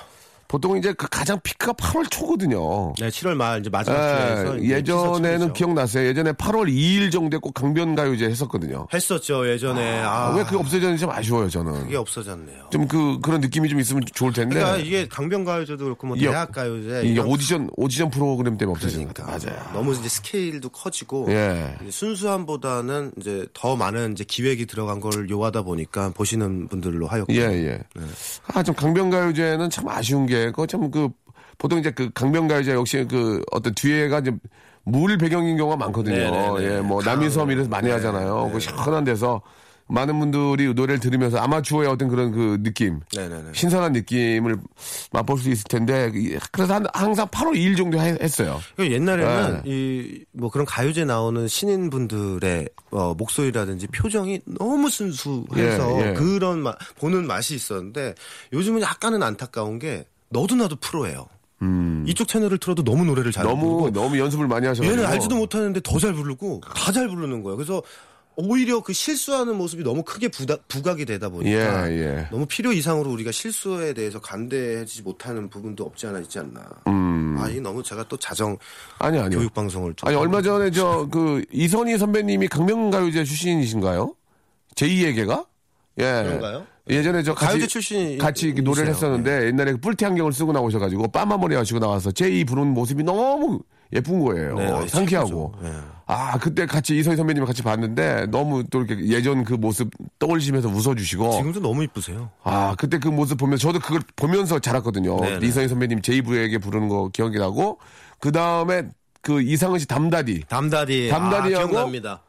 보통 0.51 0.75
이제 0.75 0.91
그 0.91 1.07
가장 1.09 1.39
피크가 1.39 1.71
8월 1.71 2.11
초거든요. 2.11 2.93
네, 2.99 3.07
7월 3.07 3.35
말 3.35 3.61
이제 3.61 3.69
마지막 3.69 3.95
주에서 3.95 4.61
예, 4.61 4.69
예전에는 4.71 5.53
기억나세요. 5.53 6.05
예전에 6.09 6.33
8월 6.33 6.67
2일 6.67 7.09
정도에 7.09 7.39
꼭 7.39 7.53
강변가요제 7.53 8.25
했었거든요. 8.25 8.85
했었죠 8.93 9.47
예전에. 9.47 10.01
아, 10.01 10.33
왜 10.35 10.43
그게 10.43 10.57
없어졌는지 10.57 10.99
좀 10.99 11.09
아쉬워요, 11.09 11.49
저는. 11.49 11.83
그게 11.83 11.95
없어졌네요. 11.95 12.65
좀 12.69 12.85
그, 12.85 13.19
그런 13.21 13.39
느낌이 13.39 13.69
좀 13.69 13.79
있으면 13.79 14.03
좋을 14.13 14.33
텐데. 14.33 14.55
그러니까 14.55 14.77
이게 14.79 15.07
강변가요제도 15.07 15.85
그렇고 15.85 16.07
뭐 16.07 16.17
대학가요제 16.17 17.03
이게 17.05 17.21
오디션, 17.21 17.69
오디션 17.77 18.09
프로그램 18.09 18.57
때문에 18.57 18.75
없어지니까. 18.75 19.13
그러니까 19.13 19.49
맞아요. 19.49 19.73
너무 19.73 19.93
이제 19.93 20.09
스케일도 20.09 20.67
커지고 20.67 21.27
예. 21.29 21.77
이제 21.81 21.91
순수함보다는 21.91 23.13
이제 23.21 23.47
더 23.53 23.77
많은 23.77 24.11
이제 24.11 24.25
기획이 24.25 24.65
들어간 24.65 24.99
걸 24.99 25.29
요하다 25.29 25.61
보니까 25.61 26.09
보시는 26.09 26.67
분들로 26.67 27.07
하였고 27.07 27.33
예, 27.35 27.39
예. 27.39 27.79
아, 28.47 28.61
좀 28.63 28.75
강변가요제는 28.75 29.69
참 29.69 29.87
아쉬운 29.87 30.25
게, 30.25 30.40
그거 30.47 30.65
참 30.65 30.89
그, 30.91 31.09
보통 31.57 31.79
이제 31.79 31.91
그 31.91 32.09
강변가요제 32.13 32.73
역시 32.73 33.05
그 33.09 33.41
어떤 33.51 33.73
뒤에가 33.75 34.19
이제 34.19 34.31
물 34.83 35.17
배경인 35.17 35.57
경우가 35.57 35.75
많거든요. 35.77 36.15
네네네. 36.15 36.63
예, 36.77 36.81
뭐 36.81 37.03
남이섬 37.03 37.51
이래서 37.51 37.69
많이 37.69 37.89
하잖아요. 37.91 38.49
그 38.51 38.59
시원한 38.59 39.03
데서 39.03 39.41
많은 39.87 40.17
분들이 40.19 40.73
노래를 40.73 40.99
들으면서 41.01 41.37
아마추어의 41.37 41.89
어떤 41.89 42.07
그런 42.07 42.31
그 42.31 42.57
느낌. 42.63 43.01
네네네. 43.13 43.51
신선한 43.53 43.91
느낌을 43.91 44.57
맛볼 45.11 45.37
수 45.37 45.49
있을 45.49 45.65
텐데, 45.65 46.09
이- 46.15 46.37
그래서 46.51 46.75
한- 46.75 46.85
항상 46.93 47.27
8월 47.27 47.55
2일 47.55 47.75
정도 47.75 47.99
해- 47.99 48.17
했어요. 48.21 48.59
그러니까 48.77 48.95
옛날에는 48.95 49.61
네. 49.65 50.23
이뭐 50.33 50.49
그런 50.49 50.65
가요제 50.65 51.03
나오는 51.05 51.45
신인 51.47 51.89
분들의 51.89 52.69
어, 52.91 53.13
목소리라든지 53.15 53.87
표정이 53.87 54.39
너무 54.45 54.89
순수해서 54.89 56.01
예, 56.01 56.09
예. 56.09 56.13
그런 56.13 56.59
마- 56.63 56.75
보는 56.97 57.27
맛이 57.27 57.53
있었는데 57.55 58.15
요즘은 58.53 58.81
약간은 58.81 59.21
안타까운 59.21 59.77
게 59.77 60.05
너도 60.31 60.55
나도 60.55 60.75
프로예요. 60.77 61.27
이쪽 62.07 62.27
채널을 62.27 62.57
틀어도 62.57 62.83
너무 62.83 63.05
노래를 63.05 63.31
잘 63.31 63.45
음. 63.45 63.49
너무, 63.49 63.61
부르고 63.77 63.91
너무 63.91 64.17
연습을 64.17 64.47
많이 64.47 64.65
하셔가지고. 64.65 64.91
얘는 64.99 65.05
알지도 65.11 65.35
못하는데 65.35 65.79
더 65.83 65.99
잘 65.99 66.13
부르고 66.13 66.61
다 66.75 66.91
잘 66.91 67.07
부르는 67.07 67.43
거예요. 67.43 67.55
그래서 67.55 67.83
오히려 68.35 68.79
그 68.81 68.93
실수하는 68.93 69.55
모습이 69.57 69.83
너무 69.83 70.01
크게 70.03 70.29
부다, 70.29 70.55
부각이 70.67 71.05
되다 71.05 71.29
보니까 71.29 71.91
예, 71.91 71.95
예. 71.97 72.27
너무 72.31 72.47
필요 72.47 72.71
이상으로 72.71 73.11
우리가 73.11 73.31
실수에 73.31 73.93
대해서 73.93 74.19
간대하지 74.19 75.03
못하는 75.03 75.49
부분도 75.49 75.83
없지 75.83 76.07
않아 76.07 76.19
있지 76.21 76.39
않나. 76.39 76.61
아, 76.85 77.49
이 77.49 77.59
너무 77.59 77.83
제가 77.83 78.05
또 78.07 78.17
자정 78.17 78.51
음. 78.51 78.57
아니, 78.99 79.19
아니요. 79.19 79.37
교육 79.39 79.53
방송을 79.53 79.93
좀 79.95 80.07
아니 80.07 80.15
얼마 80.17 80.41
전에 80.41 80.71
저 80.71 81.07
그 81.11 81.43
이선희 81.51 81.97
선배님이 81.99 82.47
강명가요제 82.47 83.23
출신이신가요? 83.25 84.15
제2의 84.75 85.13
개가? 85.15 85.45
예. 85.99 86.03
그런가요? 86.25 86.65
예전에 86.89 87.23
저 87.23 87.33
같이 87.33 87.53
가요제 87.53 87.67
출신이 87.67 88.17
같이 88.17 88.53
노래를. 88.53 88.89
했었는데 88.89 89.47
옛날에 89.47 89.73
그 89.73 89.77
뿔테 89.77 90.05
안경을 90.07 90.33
쓰고 90.33 90.51
나오셔가지고 90.51 91.09
빠마 91.09 91.37
머리 91.37 91.55
하시고 91.55 91.79
나와서 91.79 92.09
제2 92.09 92.47
부르는 92.47 92.73
모습이 92.73 93.03
너무 93.03 93.59
예쁜 93.93 94.19
거예요. 94.23 94.55
네, 94.55 94.87
상쾌하고. 94.87 95.53
네. 95.61 95.71
아 96.07 96.37
그때 96.39 96.65
같이 96.65 96.97
이선희 96.97 97.15
선배님 97.15 97.45
같이 97.45 97.61
봤는데 97.61 98.27
너무 98.31 98.63
또 98.69 98.81
이렇게 98.83 99.05
예전 99.07 99.43
그 99.43 99.53
모습 99.53 99.89
떠올리시면서 100.19 100.67
웃어주시고. 100.69 101.31
지금도 101.31 101.61
너무 101.61 101.83
이쁘세요. 101.83 102.29
아, 102.43 102.75
그때 102.77 102.97
그 102.99 103.07
모습 103.07 103.37
보면서 103.37 103.67
저도 103.67 103.79
그걸 103.79 104.01
보면서 104.15 104.59
자랐거든요. 104.59 105.19
네네. 105.21 105.45
이선희 105.45 105.67
선배님 105.67 106.01
제이브에게 106.01 106.57
부르는 106.57 106.89
거 106.89 107.09
기억이 107.13 107.37
나고 107.37 107.79
그 108.19 108.31
다음에 108.31 108.89
그 109.21 109.41
이상은 109.41 109.79
씨 109.79 109.87
담다디 109.87 110.45
담다디. 110.49 111.09
담다디하고 111.09 111.65
아, 111.65 111.69
기억납니다. 111.69 112.21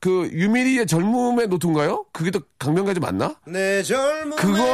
그 0.00 0.28
유미리의 0.32 0.86
젊음의 0.86 1.48
노트인가요? 1.48 2.06
그게 2.12 2.30
또 2.30 2.40
강변가지 2.58 3.00
맞나? 3.00 3.34
내 3.46 3.82
젊음에 3.82 4.36
그거 4.36 4.64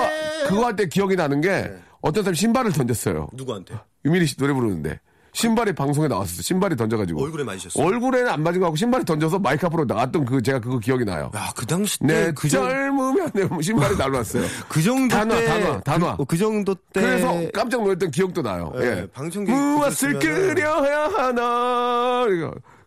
그거 0.48 0.64
할 0.66 0.76
때 0.76 0.86
기억이 0.86 1.16
나는 1.16 1.40
게 1.40 1.70
어떤 2.00 2.22
사람 2.22 2.34
신발을 2.34 2.72
던졌어요. 2.72 3.28
누구한테? 3.32 3.74
유미리 4.04 4.26
씨 4.26 4.36
노래 4.36 4.52
부르는데 4.52 5.00
신발이 5.32 5.72
방송에 5.74 6.06
나왔었어. 6.08 6.42
신발이 6.42 6.76
던져가지고 6.76 7.22
얼굴에 7.22 7.42
맞으셨어요? 7.44 7.84
얼굴에는 7.84 8.30
안 8.30 8.42
맞은 8.42 8.60
거 8.60 8.66
하고 8.66 8.76
신발이 8.76 9.04
던져서 9.04 9.38
마이크 9.40 9.66
앞으로 9.66 9.84
나왔던 9.84 10.24
그 10.24 10.40
제가 10.40 10.60
그거 10.60 10.78
기억이 10.78 11.04
나요. 11.04 11.30
야, 11.34 11.50
그 11.56 11.66
당시 11.66 11.98
때내 11.98 12.32
그, 12.32 12.48
정, 12.48 12.62
젊으면 12.68 13.30
내 13.34 13.46
신발이 13.60 13.96
날라왔어요. 13.96 14.44
그 14.68 14.80
정도 14.80 15.14
단화, 15.14 15.36
때 15.36 15.44
단화, 15.46 15.80
단화. 15.80 16.16
그, 16.16 16.24
그 16.24 16.36
정도 16.38 16.74
때 16.74 17.00
그래서 17.02 17.34
깜짝 17.52 17.82
놀랐던 17.82 18.12
기억도 18.12 18.40
나요. 18.42 18.72
네, 18.76 18.86
예. 18.86 19.06
방청객 19.12 19.54
무엇을 19.54 20.18
끓여야 20.20 21.10
하나. 21.16 22.24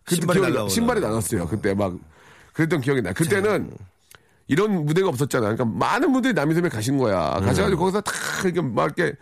그때 0.04 0.16
신발이 0.16 0.40
날라오나. 0.40 0.68
신발이 0.70 1.00
나왔어요. 1.00 1.46
그때 1.46 1.74
막 1.74 1.92
그랬던 2.52 2.80
기억이 2.80 3.02
나. 3.02 3.12
그때는 3.12 3.70
이런 4.48 4.84
무대가 4.84 5.08
없었잖아. 5.08 5.54
그러니까 5.54 5.64
많은 5.64 6.12
분들이 6.12 6.34
남이섬에 6.34 6.68
가신 6.68 6.98
거야. 6.98 7.36
음. 7.38 7.44
가셔가지고 7.44 7.78
거기서 7.80 8.00
다 8.00 8.12
이렇게 8.44 8.60
막 8.60 8.84
이렇게 8.96 9.16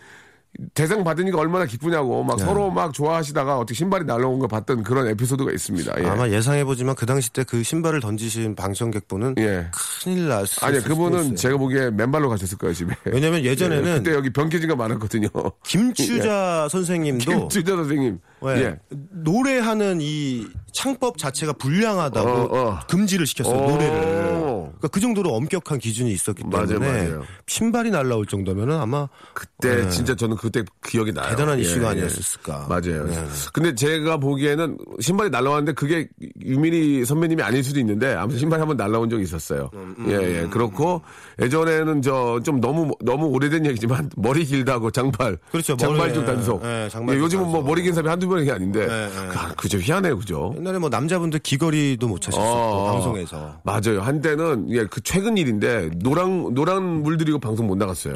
대상 0.73 1.05
받으니까 1.05 1.39
얼마나 1.39 1.67
기쁘냐고 1.67 2.25
막 2.25 2.41
서로 2.41 2.71
막 2.71 2.95
좋아하시다가 2.95 3.59
어떻게 3.59 3.75
신발이 3.75 4.07
날라온 4.07 4.39
걸 4.39 4.49
봤던 4.49 4.83
그런 4.83 5.07
에피소드가 5.09 5.53
있습니다. 5.53 5.95
예. 6.03 6.07
아마 6.07 6.29
예상해 6.31 6.65
보지만 6.65 6.95
그 6.97 7.05
당시 7.05 7.31
때 7.33 7.45
그 7.45 7.63
신발을 7.63 8.01
던지신 8.01 8.55
방청객분은 8.57 9.35
예. 9.39 9.69
큰일 10.03 10.27
났을 10.29 10.65
아니 10.65 10.81
그분은 10.81 11.21
있어요. 11.25 11.35
제가 11.37 11.57
보기에 11.59 11.91
맨발로 11.91 12.31
가셨을 12.31 12.57
거예요 12.59 12.75
집에. 12.75 12.95
왜냐면 13.05 13.45
예전에는 13.45 13.89
예, 13.93 13.99
그때 13.99 14.15
여기 14.15 14.31
병기지가 14.31 14.75
많았거든요. 14.75 15.29
김추자 15.65 16.69
선생님도 16.73 17.31
김주자 17.31 17.77
선생님. 17.77 18.19
예, 18.45 18.49
예. 18.63 18.79
노래하는 19.11 19.99
이 20.01 20.47
창법 20.73 21.19
자체가 21.19 21.55
불량하다고 21.55 22.29
어, 22.29 22.49
어. 22.69 22.81
금지를 22.89 23.27
시켰어요 23.27 23.57
오. 23.57 23.71
노래를. 23.71 24.39
그러니까 24.79 24.89
그 24.89 25.01
정도로 25.01 25.35
엄격한 25.35 25.79
기준이 25.79 26.13
있었기 26.13 26.43
때문에 26.51 26.79
맞아요, 26.79 26.79
맞아요. 27.09 27.25
신발이 27.47 27.91
날라올 27.91 28.27
정도면은 28.27 28.79
아마 28.79 29.09
그때 29.35 29.83
네. 29.85 29.91
진짜 29.91 30.15
저는 30.15 30.37
그때 30.37 30.63
기억이 30.87 31.13
나요. 31.13 31.31
대단한 31.31 31.59
예, 31.59 31.63
이슈가 31.63 31.87
예. 31.87 31.91
아니었을까. 31.93 32.67
맞아요. 32.69 33.07
네. 33.07 33.27
근데 33.53 33.75
제가 33.75 34.19
보기에는 34.19 34.79
신발이 35.01 35.31
날라왔는데 35.31 35.73
그게 35.73 36.09
유민희 36.45 37.05
선배님이 37.05 37.43
아닐 37.43 37.65
수도 37.65 37.81
있는데 37.81 38.15
아무튼 38.15 38.39
신발이 38.39 38.61
한번 38.61 38.77
날라온 38.77 39.11
적이 39.11 39.25
있었어요. 39.25 39.71
음, 39.75 39.97
예, 40.09 40.43
예. 40.43 40.47
그렇고 40.49 41.03
예전에는 41.41 42.03
저 42.03 42.39
좀 42.45 42.61
너무 42.61 42.93
너무 43.05 43.27
오래된 43.27 43.67
얘기지만 43.67 44.11
머리 44.17 44.45
길다고 44.45 44.91
장발. 44.91 45.39
그렇죠. 45.51 45.77
장발적 45.77 46.25
머리, 46.25 46.27
단속. 46.37 46.63
예, 46.65 46.85
예, 46.85 46.89
장발적 46.89 47.23
요즘은 47.25 47.47
뭐. 47.49 47.63
머리 47.63 47.83
긴 47.83 47.93
사람이 47.95 48.09
한두 48.09 48.28
번이 48.29 48.51
아닌데. 48.51 48.81
예, 48.81 48.85
예. 48.87 49.37
아, 49.37 49.53
그죠. 49.57 49.79
희한해요. 49.79 50.19
그죠. 50.19 50.53
옛날에 50.57 50.79
뭐 50.79 50.89
남자분들 50.89 51.41
귀걸이도 51.41 52.07
못 52.09 52.21
차셨었고 52.21 52.49
어, 52.49 52.93
방송에서 52.93 53.61
맞아요. 53.65 54.01
한때는 54.03 54.67
예, 54.71 54.85
그 54.87 55.01
최근 55.03 55.37
일인데 55.37 55.91
노랑 55.97 56.55
노란 56.55 56.83
물들이고 57.03 57.39
방송 57.39 57.67
못 57.67 57.77
나갔어요. 57.77 58.15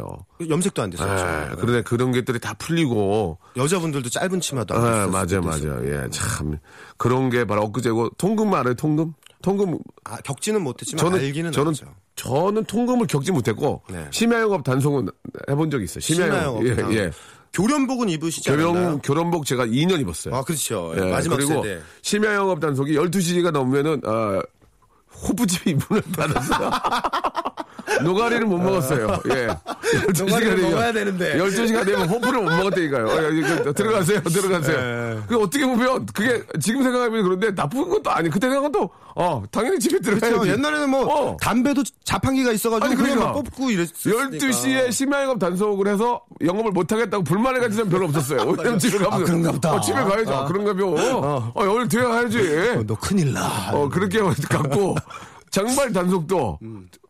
염색도 0.48 0.82
안 0.82 0.90
됐었죠. 0.90 1.12
예, 1.12 1.54
그런데 1.56 1.82
그런 1.82 2.12
것들이 2.12 2.38
다 2.38 2.54
풀리고 2.54 3.38
여자분들도 3.56 4.08
짧은 4.08 4.40
치마도 4.40 4.74
안 4.74 4.84
아, 4.84 5.06
됐었을 5.26 5.40
맞아요. 5.40 5.68
맞아요. 5.76 5.86
예, 6.04 6.08
참 6.10 6.58
그런 6.96 7.30
게 7.30 7.44
바로 7.44 7.62
엊그제고 7.64 8.10
통금 8.18 8.52
알아요, 8.54 8.74
통금? 8.74 9.12
통금 9.42 9.78
아, 10.04 10.16
겪지는 10.18 10.62
못했지만 10.62 11.04
저는 11.04 11.18
알기는 11.18 11.52
저는 11.52 11.70
알죠. 11.70 11.86
저는 12.14 12.64
통금을 12.64 13.06
겪지 13.06 13.32
못했고 13.32 13.82
네. 13.90 14.06
심야영업 14.10 14.62
단속은 14.62 15.08
해본 15.50 15.70
적이 15.70 15.84
있어요. 15.84 16.00
심야영업, 16.00 16.62
심야영업. 16.62 16.94
예, 16.94 16.98
예. 16.98 17.10
교련복은 17.52 18.08
입으시지 18.08 18.50
않았나요? 18.50 18.72
교령 18.72 18.98
교련복 19.00 19.44
제가 19.46 19.66
2년 19.66 20.00
입었어요. 20.00 20.34
아, 20.34 20.42
그렇죠. 20.42 20.92
예, 20.96 21.00
마지막 21.10 21.36
그리고 21.36 21.62
세대. 21.62 21.80
심야 22.00 22.34
영업 22.34 22.60
단속이 22.60 22.94
12시가 22.94 23.50
넘으면은 23.50 24.00
어, 24.06 24.40
호프집이 25.22 25.74
문을 25.88 26.02
닫았어요. 26.16 26.70
노가리를 28.02 28.46
못 28.46 28.58
먹었어요. 28.58 29.20
예. 29.30 29.46
12시가 29.48 30.24
노가리를 30.26 30.56
되면, 30.56 30.70
먹어야 30.70 30.92
되는데. 30.92 31.36
12시가 31.38 31.84
되면 31.84 32.08
호프를 32.08 32.40
못 32.42 32.50
먹었다니까요. 32.50 33.04
어, 33.06 33.62
그, 33.64 33.74
들어가세요, 33.74 34.22
들어가세요. 34.22 35.22
그 35.28 35.38
어떻게 35.40 35.66
보면 35.66 36.06
그게 36.06 36.42
지금 36.60 36.82
생각하면 36.82 37.22
그런데 37.22 37.54
나쁜 37.54 37.88
것도 37.88 38.10
아니. 38.10 38.30
그때 38.30 38.48
생각은 38.48 38.72
또, 38.72 38.90
어, 39.14 39.42
당연히 39.50 39.78
집에 39.78 39.98
들어가야지. 40.00 40.38
그렇죠. 40.38 40.52
옛날에는 40.52 40.90
뭐 40.90 41.04
어. 41.06 41.36
담배도 41.40 41.82
자판기가 42.04 42.52
있어가지고 42.52 42.86
아니, 42.86 42.96
그러니까. 42.96 43.24
막 43.26 43.32
뽑고 43.34 43.70
이랬으니까. 43.70 44.24
12시에 44.30 44.92
심야영업 44.92 45.38
단속을 45.38 45.86
해서 45.88 46.22
영업을 46.44 46.70
못하겠다고 46.72 47.24
불만을 47.24 47.60
가진 47.60 47.76
사람 47.76 47.90
별로 47.90 48.06
없었어요. 48.06 48.40
왜냐면 48.56 48.78
집에 48.78 48.98
가면. 48.98 49.12
아, 49.12 49.24
그런가 49.24 49.52
보다. 49.52 49.72
어, 49.74 49.80
집에 49.80 50.00
가야죠. 50.02 50.32
아, 50.34 50.44
그런가 50.46 50.72
봐. 50.74 50.82
어, 50.82 51.52
어, 51.54 51.64
오늘 51.64 51.88
뒤에 51.88 52.02
가야지. 52.02 52.38
어, 52.76 52.82
너 52.86 52.94
큰일 52.94 53.32
나. 53.32 53.70
어, 53.72 53.88
그렇게 53.88 54.18
갖고. 54.48 54.96
장발 55.52 55.92
단속도 55.92 56.58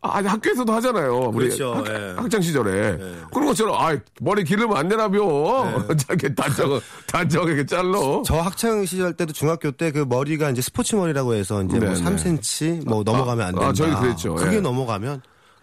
아니 0.03 0.27
학교에서도 0.27 0.71
하잖아요. 0.75 1.31
우리 1.33 1.47
그렇죠, 1.47 1.75
학, 1.75 1.87
예. 1.89 2.15
학창 2.17 2.43
시절에 2.43 2.99
그런 3.33 3.47
것처럼 3.47 3.75
아 3.81 3.97
머리 4.21 4.43
기르면 4.45 4.77
안 4.77 4.89
되나벼. 4.89 5.85
이렇게 6.11 6.35
단정 6.35 6.81
단정하게 7.07 7.65
잘라. 7.67 7.99
저 8.27 8.37
학창 8.41 8.85
시절 8.85 9.15
때도 9.15 9.33
중학교 9.33 9.71
때 9.71 9.93
그 9.93 10.05
머리가 10.09 10.51
이제 10.51 10.61
스포츠 10.61 10.97
머리라고 10.97 11.35
해서 11.35 11.63
이제 11.63 11.79
뭐 11.79 11.89
네네. 11.95 12.03
3cm 12.17 12.89
뭐 12.89 13.03
넘어가면 13.05 13.47
안 13.47 13.55
된다. 13.55 13.69
아, 13.69 13.73
저희 13.73 13.95
그랬죠. 13.95 14.35
그게 14.35 14.57
예. 14.57 14.61
넘어가면 14.61 15.23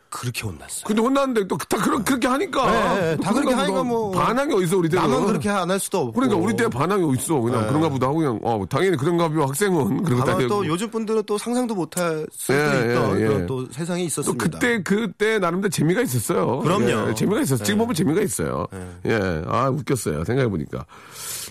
그렇게 0.10 0.42
혼났어요. 0.48 0.84
근데 0.86 1.01
혼났는데 1.01 1.48
또 1.48 1.58
다 1.58 1.78
그렇게, 1.78 2.04
그렇게 2.04 2.28
하니까. 2.28 2.96
네, 2.96 3.18
다 3.18 3.32
그렇게 3.34 3.54
하니까 3.54 3.84
뭐 3.84 4.12
반항이 4.12 4.54
어딨어 4.54 4.78
우리 4.80 4.89
때는. 4.89 5.08
나만 5.10 5.28
그렇게 5.28 5.50
안 5.50 5.70
할 5.70 5.80
수도 5.80 6.00
없고. 6.00 6.13
그러니까 6.13 6.38
우리 6.38 6.56
때 6.56 6.68
반항이 6.68 7.04
어딨어. 7.04 7.39
그냥 7.42 7.68
그런가 7.68 7.89
보다 7.89 8.08
하고 8.08 8.18
그냥 8.18 8.39
어 8.44 8.63
당연히 8.70 8.98
그런가 8.98 9.30
봐 9.30 9.42
학생은 9.48 10.01
그런 10.04 10.20
거 10.20 10.32
아마 10.32 10.39
다 10.42 10.48
또. 10.48 10.66
요즘 10.66 10.89
분들은 10.89 11.24
또 11.28 11.38
상상도 11.38 11.75
못할 11.75 12.25
수도 12.32 12.54
예, 12.56 12.92
있던 12.92 13.20
예, 13.20 13.24
예. 13.24 13.28
그런 13.28 13.48
또 13.48 13.68
세상이 13.72 14.01
또 14.04 14.08
있었습니다. 14.08 14.44
그때 14.44 14.82
그때 14.84 15.38
나름대로 15.39 15.70
재미가 15.70 16.01
있었어요. 16.01 16.60
그럼요. 16.60 17.10
예, 17.10 17.13
재미가 17.13 17.42
있었어. 17.42 17.63
지금 17.63 17.80
보면 17.80 17.94
재미가 17.94 18.22
있어요. 18.22 18.66
예, 19.06 19.44
아 19.48 19.70
웃겼어요. 19.70 20.24
생각해 20.25 20.50
보니까. 20.50 20.86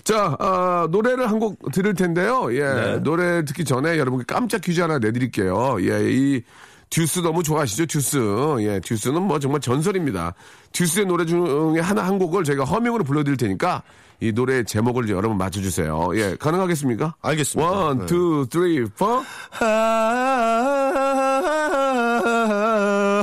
자, 0.03 0.35
아, 0.39 0.87
노래를 0.91 1.29
한 1.29 1.39
곡 1.39 1.71
들을 1.71 1.93
텐데요. 1.93 2.49
예, 2.53 2.99
노래 3.01 3.45
듣기 3.45 3.63
전에 3.63 3.97
여러분께 3.97 4.25
깜짝 4.27 4.59
퀴즈 4.61 4.81
하나 4.81 4.99
내드릴게요. 4.99 5.77
예, 5.81 6.11
이 6.11 6.41
듀스 6.89 7.19
너무 7.19 7.43
좋아하시죠? 7.43 7.85
듀스. 7.85 8.17
예, 8.61 8.79
듀스는 8.79 9.21
뭐 9.21 9.37
정말 9.39 9.61
전설입니다. 9.61 10.33
듀스의 10.71 11.05
노래 11.05 11.25
중에 11.25 11.79
하나 11.81 12.05
한 12.05 12.17
곡을 12.17 12.43
저희가 12.43 12.63
허밍으로 12.63 13.03
불러드릴 13.03 13.37
테니까 13.37 13.83
이 14.21 14.31
노래 14.31 14.63
제목을 14.63 15.09
여러분 15.09 15.37
맞춰주세요. 15.37 16.09
예, 16.15 16.35
가능하겠습니까? 16.37 17.15
알겠습니다. 17.21 17.71
One, 17.71 17.99
네. 17.99 18.05
two, 18.07 18.45
three, 18.51 18.83
four. 18.85 19.23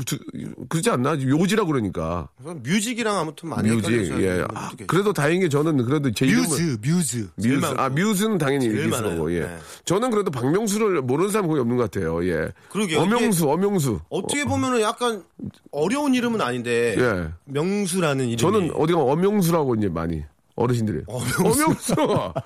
그러지 0.68 0.90
않나? 0.90 1.20
요지라 1.20 1.64
그러니까. 1.64 2.28
뮤직이랑 2.62 3.16
아무튼 3.18 3.48
많이. 3.48 3.70
헷갈려서 3.70 4.22
예. 4.22 4.44
아. 4.54 4.70
그래도 4.86 5.12
다행히 5.12 5.48
저는 5.48 5.84
그래도 5.84 6.10
제 6.12 6.26
이름은 6.26 6.48
뮤즈, 6.48 6.78
뮤즈. 6.82 7.28
제일 7.40 7.54
뮤즈. 7.56 7.66
많고. 7.66 7.80
아, 7.82 7.88
뮤즈는 7.88 8.38
당연히. 8.38 8.90
거고. 8.90 9.32
예. 9.34 9.40
네. 9.40 9.58
저는 9.84 10.10
그래도 10.10 10.30
박명수를 10.30 11.02
모르는 11.02 11.30
사람 11.30 11.48
거의 11.48 11.60
없는 11.60 11.76
것 11.76 11.90
같아요. 11.90 12.24
예. 12.26 12.50
그러게요. 12.70 13.00
엄영수, 13.00 13.48
엄영수. 13.50 14.00
어떻게 14.08 14.44
보면은 14.44 14.80
약간 14.80 15.24
어려운 15.70 16.14
이름은 16.14 16.40
아닌데 16.40 16.96
예. 16.98 17.28
명수라는 17.44 18.24
이름이 18.26 18.36
저는 18.36 18.70
어디 18.74 18.92
가면 18.92 19.08
엄영수라고 19.10 19.74
이제 19.76 19.88
많이 19.88 20.22
어르신들이. 20.56 21.02
엄영수. 21.08 21.94
어이, 21.98 22.36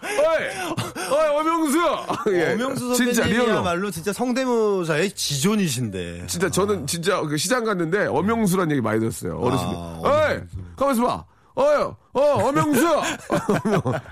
어이, 1.12 1.36
엄영수. 1.40 1.78
예. 2.32 2.54
엄영수 2.54 2.94
진짜 2.94 3.24
real로. 3.24 3.38
선배님이야말로 3.38 3.90
진짜 3.90 4.12
성대모사의 4.12 5.12
지존이신데. 5.12 6.26
진짜 6.26 6.50
저는 6.50 6.86
진짜 6.86 7.20
그 7.20 7.36
시장 7.36 7.64
갔는데 7.64 8.06
엄영수란 8.06 8.70
얘기 8.70 8.80
많이 8.80 8.98
들었어요. 9.00 9.38
어르신들. 9.38 9.76
아, 9.76 10.00
어이, 10.02 10.38
가만있어 10.76 11.06
봐. 11.06 11.24
어여, 11.58 11.96
어, 12.12 12.20
엄영수! 12.20 12.86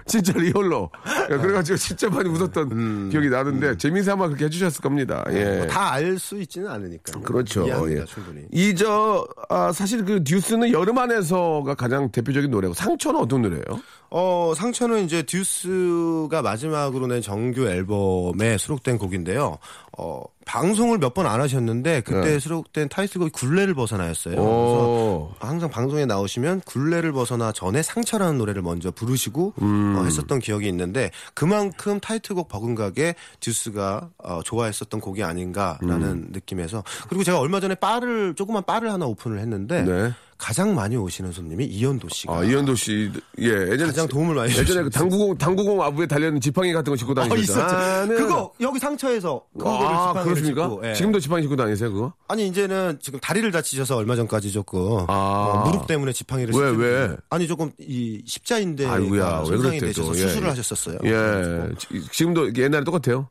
진짜 0.04 0.32
real로. 0.32 0.90
예, 1.30 1.36
그래가지고 1.36 1.78
진짜 1.78 2.10
많이 2.10 2.28
웃었던 2.28 2.72
음. 2.72 3.08
기억이 3.10 3.28
나는데, 3.28 3.76
재미삼아 3.76 4.26
그렇게 4.26 4.46
해주셨을 4.46 4.82
겁니다. 4.82 5.24
예. 5.30 5.58
뭐 5.58 5.66
다알 5.68 6.18
수 6.18 6.40
있지는 6.40 6.68
않으니까. 6.68 7.20
그렇죠. 7.20 7.64
이해합니다, 7.64 8.02
예. 8.02 8.04
충분히. 8.04 8.42
이, 8.50 8.74
저, 8.74 9.26
아, 9.48 9.70
사실 9.72 10.04
그 10.04 10.24
듀스는 10.24 10.72
여름 10.72 10.98
안에서가 10.98 11.76
가장 11.76 12.10
대표적인 12.10 12.50
노래고, 12.50 12.74
상처는 12.74 13.20
어떤 13.20 13.42
노래예요? 13.42 13.80
어, 14.10 14.52
상처는 14.56 15.04
이제 15.04 15.22
듀스가 15.22 16.42
마지막으로 16.42 17.06
낸 17.06 17.22
정규 17.22 17.68
앨범에 17.68 18.58
수록된 18.58 18.98
곡인데요. 18.98 19.58
어, 19.98 20.22
방송을 20.46 20.98
몇 20.98 21.12
번 21.12 21.26
안 21.26 21.40
하셨는데 21.40 22.02
그때 22.02 22.32
네. 22.32 22.38
수록된 22.38 22.88
타이틀곡이 22.88 23.32
굴레를 23.32 23.74
벗어나였어요. 23.74 24.36
그래서 24.36 24.48
오. 24.48 25.34
항상 25.40 25.68
방송에 25.70 26.06
나오시면 26.06 26.60
굴레를 26.64 27.10
벗어나 27.12 27.50
전에 27.52 27.82
상처라는 27.82 28.38
노래를 28.38 28.62
먼저 28.62 28.90
부르시고 28.90 29.54
음. 29.60 29.96
어, 29.98 30.04
했었던 30.04 30.38
기억이 30.38 30.68
있는데 30.68 31.10
그만큼 31.34 31.98
타이틀곡 32.00 32.48
버금가게 32.48 33.16
듀스가 33.40 34.10
어, 34.18 34.40
좋아했었던 34.44 35.00
곡이 35.00 35.22
아닌가라는 35.24 36.02
음. 36.06 36.28
느낌에서 36.30 36.84
그리고 37.08 37.24
제가 37.24 37.40
얼마 37.40 37.58
전에 37.60 37.74
바를 37.74 38.34
조그만 38.34 38.62
바를 38.64 38.92
하나 38.92 39.06
오픈을 39.06 39.40
했는데 39.40 39.82
네. 39.82 40.12
가장 40.38 40.74
많이 40.74 40.96
오시는 40.96 41.32
손님이 41.32 41.64
이현도 41.64 42.08
씨가 42.10 42.38
아, 42.38 42.44
이현도 42.44 42.74
씨, 42.74 43.10
예, 43.40 43.44
예전에. 43.46 43.86
가장 43.86 44.06
도움을 44.08 44.34
많이 44.34 44.54
예전에 44.54 44.82
그 44.82 44.90
당구공, 44.90 45.38
당구공 45.38 45.82
아부에 45.82 46.06
달려있는 46.06 46.40
지팡이 46.40 46.72
같은 46.72 46.90
거 46.92 46.96
짚고 46.96 47.12
어, 47.12 47.14
다니셨죠. 47.14 47.42
있었죠. 47.42 47.74
나는- 47.76 48.16
그거 48.16 48.52
여기 48.60 48.78
상처에서 48.78 49.42
아, 49.64 50.12
그렇습니까? 50.22 50.68
짚고, 50.68 50.82
예. 50.88 50.94
지금도 50.94 51.20
지팡이 51.20 51.42
짚고 51.42 51.56
다니세요, 51.56 51.92
그거? 51.92 52.12
아니 52.28 52.46
이제는 52.48 52.98
지금 53.00 53.18
다리를 53.20 53.50
다치셔서 53.50 53.96
얼마 53.96 54.14
전까지 54.16 54.52
조금 54.52 55.04
아. 55.08 55.62
어, 55.64 55.68
무릎 55.70 55.86
때문에 55.86 56.12
지팡이를 56.12 56.54
왜, 56.54 56.70
왜? 56.70 57.16
아니 57.30 57.46
조금 57.48 57.70
이 57.78 58.22
십자인대가 58.26 58.92
아이고야, 58.94 59.38
왜 59.40 59.44
손상이 59.46 59.80
되셔서 59.80 60.12
또. 60.12 60.18
예. 60.18 60.22
수술을 60.28 60.50
하셨었어요. 60.50 60.98
예. 61.04 61.74
지- 61.78 62.02
지금도 62.12 62.54
옛날에 62.56 62.84
똑같아요? 62.84 63.28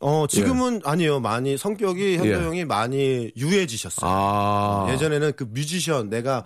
어 0.00 0.26
지금은 0.28 0.80
아니요 0.84 1.18
많이 1.18 1.56
성격이 1.56 2.18
현도 2.18 2.30
예. 2.30 2.44
형이 2.44 2.64
많이 2.64 3.32
유해지셨어요. 3.36 4.10
아. 4.10 4.86
예전에는 4.90 5.32
그 5.34 5.44
뮤지션 5.44 6.08
내가 6.08 6.44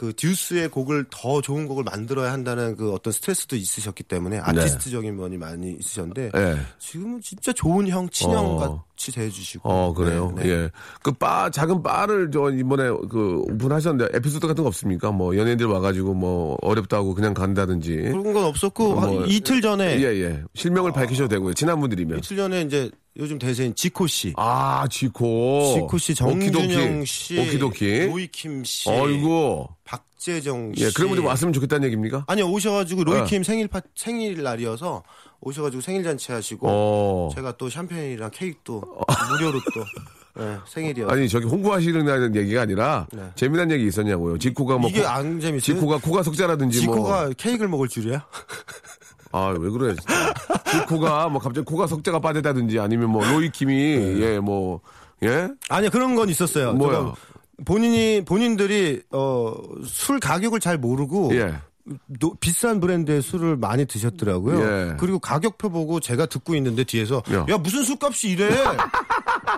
그 0.00 0.14
듀스의 0.16 0.70
곡을 0.70 1.04
더 1.10 1.42
좋은 1.42 1.68
곡을 1.68 1.84
만들어야 1.84 2.32
한다는 2.32 2.74
그 2.74 2.90
어떤 2.90 3.12
스트레스도 3.12 3.54
있으셨기 3.54 4.02
때문에 4.04 4.38
아티스트적인 4.38 5.14
면이 5.14 5.36
많이 5.36 5.72
있으셨는데 5.78 6.30
네. 6.32 6.56
지금은 6.78 7.20
진짜 7.20 7.52
좋은 7.52 7.86
형 7.86 8.08
친형 8.08 8.56
어. 8.56 8.82
같이 8.96 9.12
대해주시고 9.12 9.68
어, 9.68 9.92
그래요? 9.92 10.32
네, 10.36 10.42
네. 10.42 10.48
예. 10.48 10.70
그 11.02 11.12
바, 11.12 11.50
작은 11.50 11.82
바를 11.82 12.30
저 12.32 12.50
이번에 12.50 12.84
그 13.10 13.42
오픈하셨는데 13.50 14.16
에피소드 14.16 14.46
같은 14.46 14.64
거 14.64 14.68
없습니까? 14.68 15.10
뭐 15.10 15.36
연예인들 15.36 15.66
와가지고 15.66 16.14
뭐 16.14 16.56
어렵다고 16.62 17.14
그냥 17.14 17.34
간다든지. 17.34 17.94
그런 17.96 18.32
건 18.32 18.44
없었고 18.44 18.94
뭐, 18.94 19.02
한 19.02 19.28
이틀 19.28 19.60
전에 19.60 20.00
예, 20.00 20.06
예. 20.22 20.42
실명을 20.54 20.94
밝히셔도 20.94 21.28
되고요. 21.28 21.52
친한 21.52 21.78
분들이면. 21.78 22.20
이틀 22.20 22.38
전에 22.38 22.62
이제 22.62 22.90
요즘 23.16 23.38
대세인 23.38 23.74
지코 23.74 24.06
씨, 24.06 24.32
아, 24.36 24.86
지코. 24.88 25.74
지코 25.74 25.98
씨, 25.98 26.12
오키도키. 26.12 26.52
정준영 26.52 27.04
씨, 27.04 27.38
오키도키. 27.38 28.06
로이킴 28.06 28.64
씨, 28.64 28.88
어이구. 28.88 29.66
박재정 29.84 30.74
씨. 30.76 30.84
예, 30.84 30.90
그런 30.94 31.08
분들 31.10 31.24
왔으면 31.24 31.52
좋겠다는 31.52 31.86
얘기입니까? 31.86 32.24
아니요 32.28 32.46
오셔가지고 32.48 33.00
어. 33.00 33.04
로이킴 33.04 33.42
생일 33.42 33.66
파 33.68 33.80
생일 33.96 34.42
날이어서 34.42 35.02
오셔가지고 35.40 35.80
생일 35.80 36.04
잔치 36.04 36.30
하시고 36.30 36.66
어. 36.68 37.30
제가 37.34 37.56
또 37.56 37.68
샴페인이랑 37.68 38.30
케이크도 38.32 38.80
무료로 38.80 39.60
또 39.74 40.42
예, 40.44 40.58
생일이어서 40.68 41.12
아니, 41.12 41.28
저기 41.28 41.46
홍보하시는 41.46 42.36
얘기가 42.36 42.62
아니라 42.62 43.08
네. 43.12 43.22
재미난 43.34 43.70
얘기 43.72 43.86
있었냐고요. 43.88 44.38
지코가 44.38 44.78
뭐. 44.78 44.88
이게 44.88 45.02
코- 45.02 45.08
안 45.08 45.40
재밌어요. 45.40 45.60
지코가 45.74 45.98
코가 45.98 46.22
속자라든지 46.22 46.86
뭐. 46.86 46.94
지코가 46.94 47.30
케이크를 47.36 47.68
먹을 47.68 47.88
줄이야? 47.88 48.24
아, 49.32 49.54
왜 49.58 49.70
그래, 49.70 49.94
진짜. 49.94 50.34
지코가 50.70 51.28
뭐 51.28 51.40
갑자기 51.40 51.64
코가 51.64 51.86
속자가 51.86 52.18
빠졌다든지 52.20 52.78
아니면 52.80 53.10
뭐 53.10 53.24
로이킴이, 53.24 53.74
네. 53.74 54.20
예, 54.20 54.38
뭐, 54.40 54.80
예? 55.22 55.48
아니요 55.68 55.90
그런 55.90 56.14
건 56.14 56.28
있었어요. 56.28 56.72
뭐야? 56.74 57.12
본인이 57.64 58.24
본인들이 58.24 59.02
어 59.12 59.52
술 59.86 60.18
가격을 60.20 60.60
잘 60.60 60.78
모르고 60.78 61.30
예. 61.34 61.54
노- 62.06 62.34
비싼 62.40 62.80
브랜드의 62.80 63.20
술을 63.22 63.56
많이 63.56 63.84
드셨더라고요. 63.84 64.60
예. 64.60 64.96
그리고 64.98 65.18
가격표 65.18 65.70
보고 65.70 66.00
제가 66.00 66.26
듣고 66.26 66.54
있는데 66.54 66.84
뒤에서 66.84 67.22
야. 67.32 67.44
야, 67.48 67.58
무슨 67.58 67.82
술값이 67.84 68.30
이래? 68.30 68.48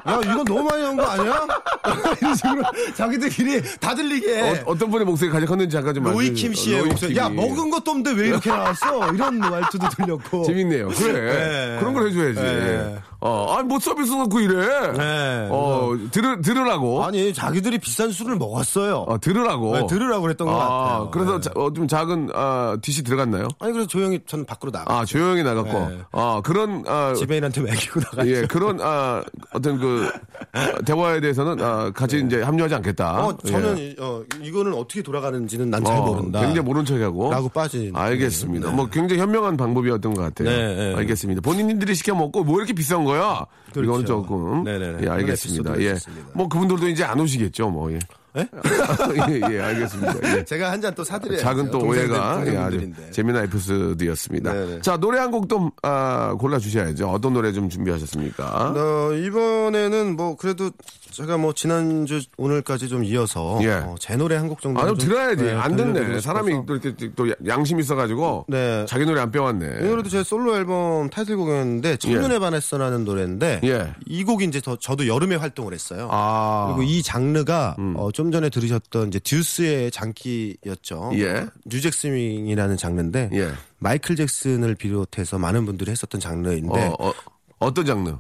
야 0.06 0.20
이건 0.22 0.44
너무 0.44 0.62
많이 0.64 0.82
한거 0.82 1.04
아니야? 1.04 1.46
이런 2.20 2.34
식으로 2.34 2.62
자기들끼리 2.94 3.62
다 3.80 3.94
들리게. 3.94 4.62
어, 4.64 4.74
떤 4.76 4.90
분의 4.90 5.04
목소리 5.06 5.30
가장 5.30 5.46
컸는지 5.46 5.74
잠깐 5.74 5.94
좀 5.94 6.04
로이킴. 6.04 6.54
씨의. 6.54 6.82
목소리. 6.84 7.16
야 7.16 7.28
먹은 7.28 7.70
것도 7.70 7.90
없는데 7.92 8.12
왜 8.20 8.28
이렇게 8.28 8.50
나왔어? 8.50 9.12
이런 9.12 9.38
말투도 9.38 9.88
들렸고. 9.90 10.44
재밌네요. 10.46 10.88
그래. 10.88 11.12
네. 11.12 11.76
그런 11.80 11.94
걸 11.94 12.08
해줘야지. 12.08 12.40
네. 12.40 12.98
어, 13.24 13.54
아니, 13.56 13.68
뭐 13.68 13.78
서비스 13.78 14.12
놓고 14.12 14.40
이래. 14.40 14.66
네. 14.98 15.48
어, 15.48 15.92
들으, 16.10 16.42
들으라고. 16.42 17.04
아니 17.04 17.32
자기들이 17.32 17.78
비싼 17.78 18.10
술을 18.10 18.34
먹었어요. 18.36 19.04
어, 19.06 19.20
들으라고. 19.20 19.78
네, 19.78 19.86
들으라고 19.86 20.22
그랬던 20.22 20.48
것 20.48 20.52
아, 20.54 20.58
같아요. 20.58 21.10
그래서 21.12 21.34
네. 21.36 21.40
자- 21.40 21.50
어, 21.54 21.72
좀 21.72 21.86
작은, 21.86 22.30
아, 22.34 22.76
DC 22.82 23.04
들어갔나요? 23.04 23.46
아니 23.60 23.72
그래서 23.72 23.86
조용히 23.86 24.18
전 24.26 24.44
밖으로 24.44 24.72
나가. 24.72 24.92
아, 24.92 25.04
조용히 25.04 25.44
나갔고. 25.44 25.70
네. 25.72 25.98
아, 26.10 26.40
그런, 26.42 26.82
아, 26.88 27.14
지배인한테 27.16 27.60
매기고 27.60 28.00
나가. 28.00 28.26
예, 28.26 28.42
그런, 28.42 28.80
아, 28.82 29.22
어떤 29.52 29.78
그, 29.78 30.08
어, 30.54 30.82
대화에 30.84 31.20
대해서는, 31.20 31.64
아, 31.64 31.92
같이 31.92 32.20
이제 32.26 32.42
합류하지 32.42 32.74
않겠다. 32.74 33.12
네. 33.12 33.22
어, 33.22 33.36
저는 33.46 33.78
예. 33.78 33.82
이- 33.84 33.96
어, 34.00 34.22
이거는 34.42 34.74
어떻게 34.74 35.00
돌아가는지는 35.00 35.70
난잘 35.70 35.96
어, 35.96 36.02
모른다. 36.06 36.40
굉장히 36.40 36.60
모른 36.66 36.84
척하고. 36.84 37.30
라고 37.30 37.48
빠진. 37.48 37.92
알겠습니다. 37.94 38.68
네. 38.70 38.74
뭐 38.74 38.86
굉장히 38.86 39.20
현명한 39.22 39.56
방법이었던 39.56 40.12
것 40.14 40.22
같아요. 40.22 40.48
네, 40.50 40.74
네. 40.74 40.94
알겠습니다. 40.96 41.40
본인들이 41.40 41.94
시켜 41.94 42.16
먹고 42.16 42.42
뭐 42.42 42.58
이렇게 42.58 42.72
비싼 42.72 43.04
거 43.04 43.11
야? 43.16 43.46
이건 43.80 44.04
그렇죠. 44.04 44.06
조금. 44.22 44.64
네네네. 44.64 45.04
예, 45.04 45.08
알겠습니다. 45.08 45.80
예. 45.80 45.94
뭐 46.34 46.48
그분들도 46.48 46.88
이제 46.88 47.04
안 47.04 47.18
오시겠죠, 47.20 47.70
뭐. 47.70 47.90
예. 47.92 47.98
예? 48.38 48.48
예, 49.28 49.54
예, 49.56 49.60
알겠습니다. 49.60 50.14
예. 50.38 50.44
제가 50.44 50.70
한 50.72 50.80
잔 50.80 50.94
또 50.94 51.04
사드려요. 51.04 51.38
작은 51.38 51.70
또 51.70 51.80
오해가 51.80 52.42
예, 52.46 52.56
아주. 52.56 52.90
재미난 53.10 53.44
에피소드였습니다. 53.44 54.52
네네. 54.54 54.80
자, 54.80 54.96
노래 54.96 55.18
한곡 55.18 55.48
좀, 55.50 55.70
아, 55.82 56.34
골라 56.38 56.58
주셔야죠. 56.58 57.08
어떤 57.10 57.34
노래 57.34 57.52
좀 57.52 57.68
준비하셨습니까? 57.68 58.72
어, 58.74 59.12
이번에는 59.12 60.16
뭐 60.16 60.36
그래도 60.36 60.70
제가 61.10 61.36
뭐 61.36 61.52
지난주 61.52 62.22
오늘까지 62.38 62.88
좀 62.88 63.04
이어서 63.04 63.58
예. 63.62 63.72
어, 63.72 63.96
제 64.00 64.16
노래 64.16 64.36
한 64.36 64.48
곡 64.48 64.62
정도 64.62 64.80
아, 64.80 64.86
좀 64.86 64.96
들어야지. 64.96 65.50
안 65.50 65.76
듣네. 65.76 66.20
사람이. 66.20 66.64
또 66.66 66.76
이렇게 66.76 67.10
또 67.14 67.26
양심 67.46 67.80
있어가지고. 67.80 68.46
네. 68.48 68.86
자기 68.88 69.04
노래 69.04 69.20
안 69.20 69.30
빼왔네. 69.30 69.80
이 69.82 69.84
노래도 69.88 70.08
제 70.08 70.22
솔로 70.24 70.56
앨범 70.56 71.10
타이틀곡이었는데 71.10 71.98
첫눈에 71.98 72.38
반했어라는 72.38 73.04
노래인데 73.04 73.60
예. 73.64 73.92
이 74.06 74.24
곡이 74.24 74.44
이제 74.44 74.60
더 74.60 74.76
저도 74.76 75.06
여름에 75.06 75.36
활동을 75.36 75.72
했어요. 75.72 76.08
아. 76.10 76.68
음. 76.70 76.76
그리고 76.76 76.90
이 76.90 77.02
장르가 77.02 77.76
어, 77.96 78.10
좀 78.12 78.32
전에 78.32 78.48
들으셨던 78.50 79.08
이제 79.08 79.18
듀스의 79.18 79.90
장기였죠. 79.90 81.12
예. 81.14 81.46
New 81.66 81.84
Jack 81.84 82.07
Swing이라는 82.07 82.76
장르인데 82.76 83.30
예. 83.32 83.52
마이클 83.78 84.16
잭슨을 84.16 84.74
비롯해서 84.74 85.38
많은 85.38 85.66
분들이 85.66 85.90
했었던 85.90 86.20
장르인데 86.20 86.88
어, 86.88 86.96
어, 86.98 87.12
어떤 87.58 87.86
장르? 87.86 88.16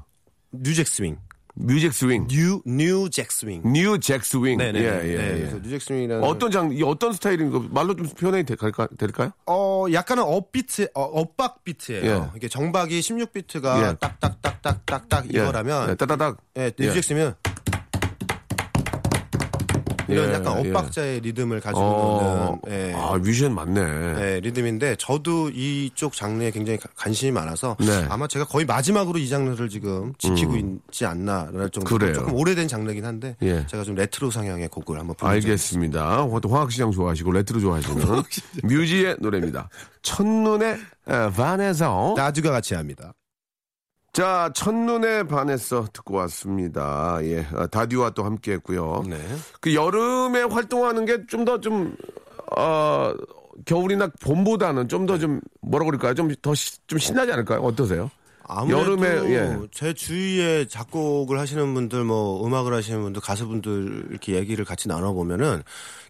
뉴잭스윙, 0.52 1.16
뮤직 1.54 1.92
스윙. 1.92 2.26
뉴 2.28 2.60
뉴잭스윙. 2.64 3.62
New 3.64 3.90
Jack 3.90 4.24
Swing. 4.24 4.58
네네. 4.58 4.78
예, 4.78 4.84
예, 4.84 5.16
네, 5.16 5.34
예. 5.34 5.38
그래서 5.38 5.56
New 5.58 5.69
Jack 5.69 5.83
Swing이라는 5.83 6.24
어떤 6.24 6.50
장, 6.50 6.72
이 6.72 6.82
어떤 6.82 7.12
스타일인 7.12 7.50
거 7.50 7.60
말로 7.70 7.94
좀 7.94 8.06
표현이 8.08 8.44
될까, 8.44 8.88
될까요? 8.98 9.32
어 9.46 9.86
약간은 9.92 10.22
upbeat 10.22 10.88
어, 10.94 11.02
업박 11.02 11.62
비트예요. 11.64 12.30
예. 12.32 12.36
이게 12.36 12.48
정박이 12.48 12.98
16비트가 13.00 13.90
예. 13.90 13.96
딱딱딱딱딱딱 14.00 15.34
예. 15.34 15.40
이거라면 15.40 15.90
예, 15.90 15.94
따다닥. 15.94 16.38
예, 16.56 16.72
New 16.78 16.89
Jack 16.89 17.04
Swing은 17.04 17.34
이런 20.12 20.28
예, 20.30 20.34
약간 20.34 20.64
예. 20.64 20.68
엇박자의 20.68 21.20
리듬을 21.20 21.60
가지고 21.60 21.80
어, 21.80 22.58
노는 22.64 22.78
예. 22.90 22.92
아, 22.94 23.16
뮤지션 23.18 23.54
맞네. 23.54 23.80
예, 23.80 24.40
리듬인데 24.40 24.96
저도 24.98 25.50
이쪽 25.50 26.12
장르에 26.14 26.50
굉장히 26.50 26.78
가- 26.78 26.88
관심이 26.96 27.32
많아서 27.32 27.76
네. 27.80 27.86
음. 27.86 28.06
아마 28.10 28.26
제가 28.28 28.44
거의 28.46 28.64
마지막으로 28.66 29.18
이 29.18 29.28
장르를 29.28 29.68
지금 29.68 30.12
지키고 30.18 30.56
있지 30.56 31.06
않나라는 31.06 31.70
정도로 31.70 31.98
그래요. 31.98 32.12
조금 32.14 32.34
오래된 32.34 32.68
장르긴 32.68 33.04
한데 33.04 33.36
예. 33.42 33.66
제가 33.66 33.82
좀 33.84 33.94
레트로 33.94 34.30
성향의 34.30 34.68
곡을 34.68 34.98
한번. 34.98 35.16
알겠습니다. 35.20 36.28
또 36.42 36.48
화학시장 36.48 36.90
좋아하시고 36.92 37.32
레트로 37.32 37.60
좋아하시는 37.60 38.04
뮤지의 38.64 39.16
노래입니다. 39.20 39.68
첫눈에 40.02 40.76
에, 41.08 41.30
반해서 41.36 42.14
나주가 42.16 42.50
같이 42.50 42.74
합니다. 42.74 43.12
자 44.12 44.50
첫눈에 44.54 45.22
반해서 45.22 45.86
듣고 45.92 46.16
왔습니다. 46.16 47.18
예, 47.22 47.46
아, 47.54 47.66
다디와 47.66 48.10
또 48.10 48.24
함께 48.24 48.52
했고요. 48.52 49.04
네. 49.08 49.16
그 49.60 49.74
여름에 49.74 50.42
활동하는 50.42 51.06
게 51.06 51.26
좀 51.26 51.44
더 51.46 51.58
좀 51.60 51.96
어, 52.58 53.14
겨울이나 53.64 54.08
봄보다는 54.20 54.88
좀 54.88 55.06
더좀 55.06 55.40
뭐라 55.62 55.86
그럴까요? 55.86 56.12
좀 56.14 56.28
더 56.42 56.52
좀 56.86 56.98
신나지 56.98 57.32
않을까요? 57.32 57.60
어떠세요? 57.60 58.10
여름에, 58.68 59.08
예. 59.34 59.58
제 59.72 59.92
주위에 59.94 60.66
작곡을 60.66 61.38
하시는 61.38 61.74
분들 61.74 62.04
뭐 62.04 62.46
음악을 62.46 62.72
하시는 62.74 63.00
분들 63.02 63.20
가수분들 63.22 64.06
이렇게 64.10 64.34
얘기를 64.34 64.64
같이 64.64 64.88
나눠 64.88 65.12
보면은 65.12 65.62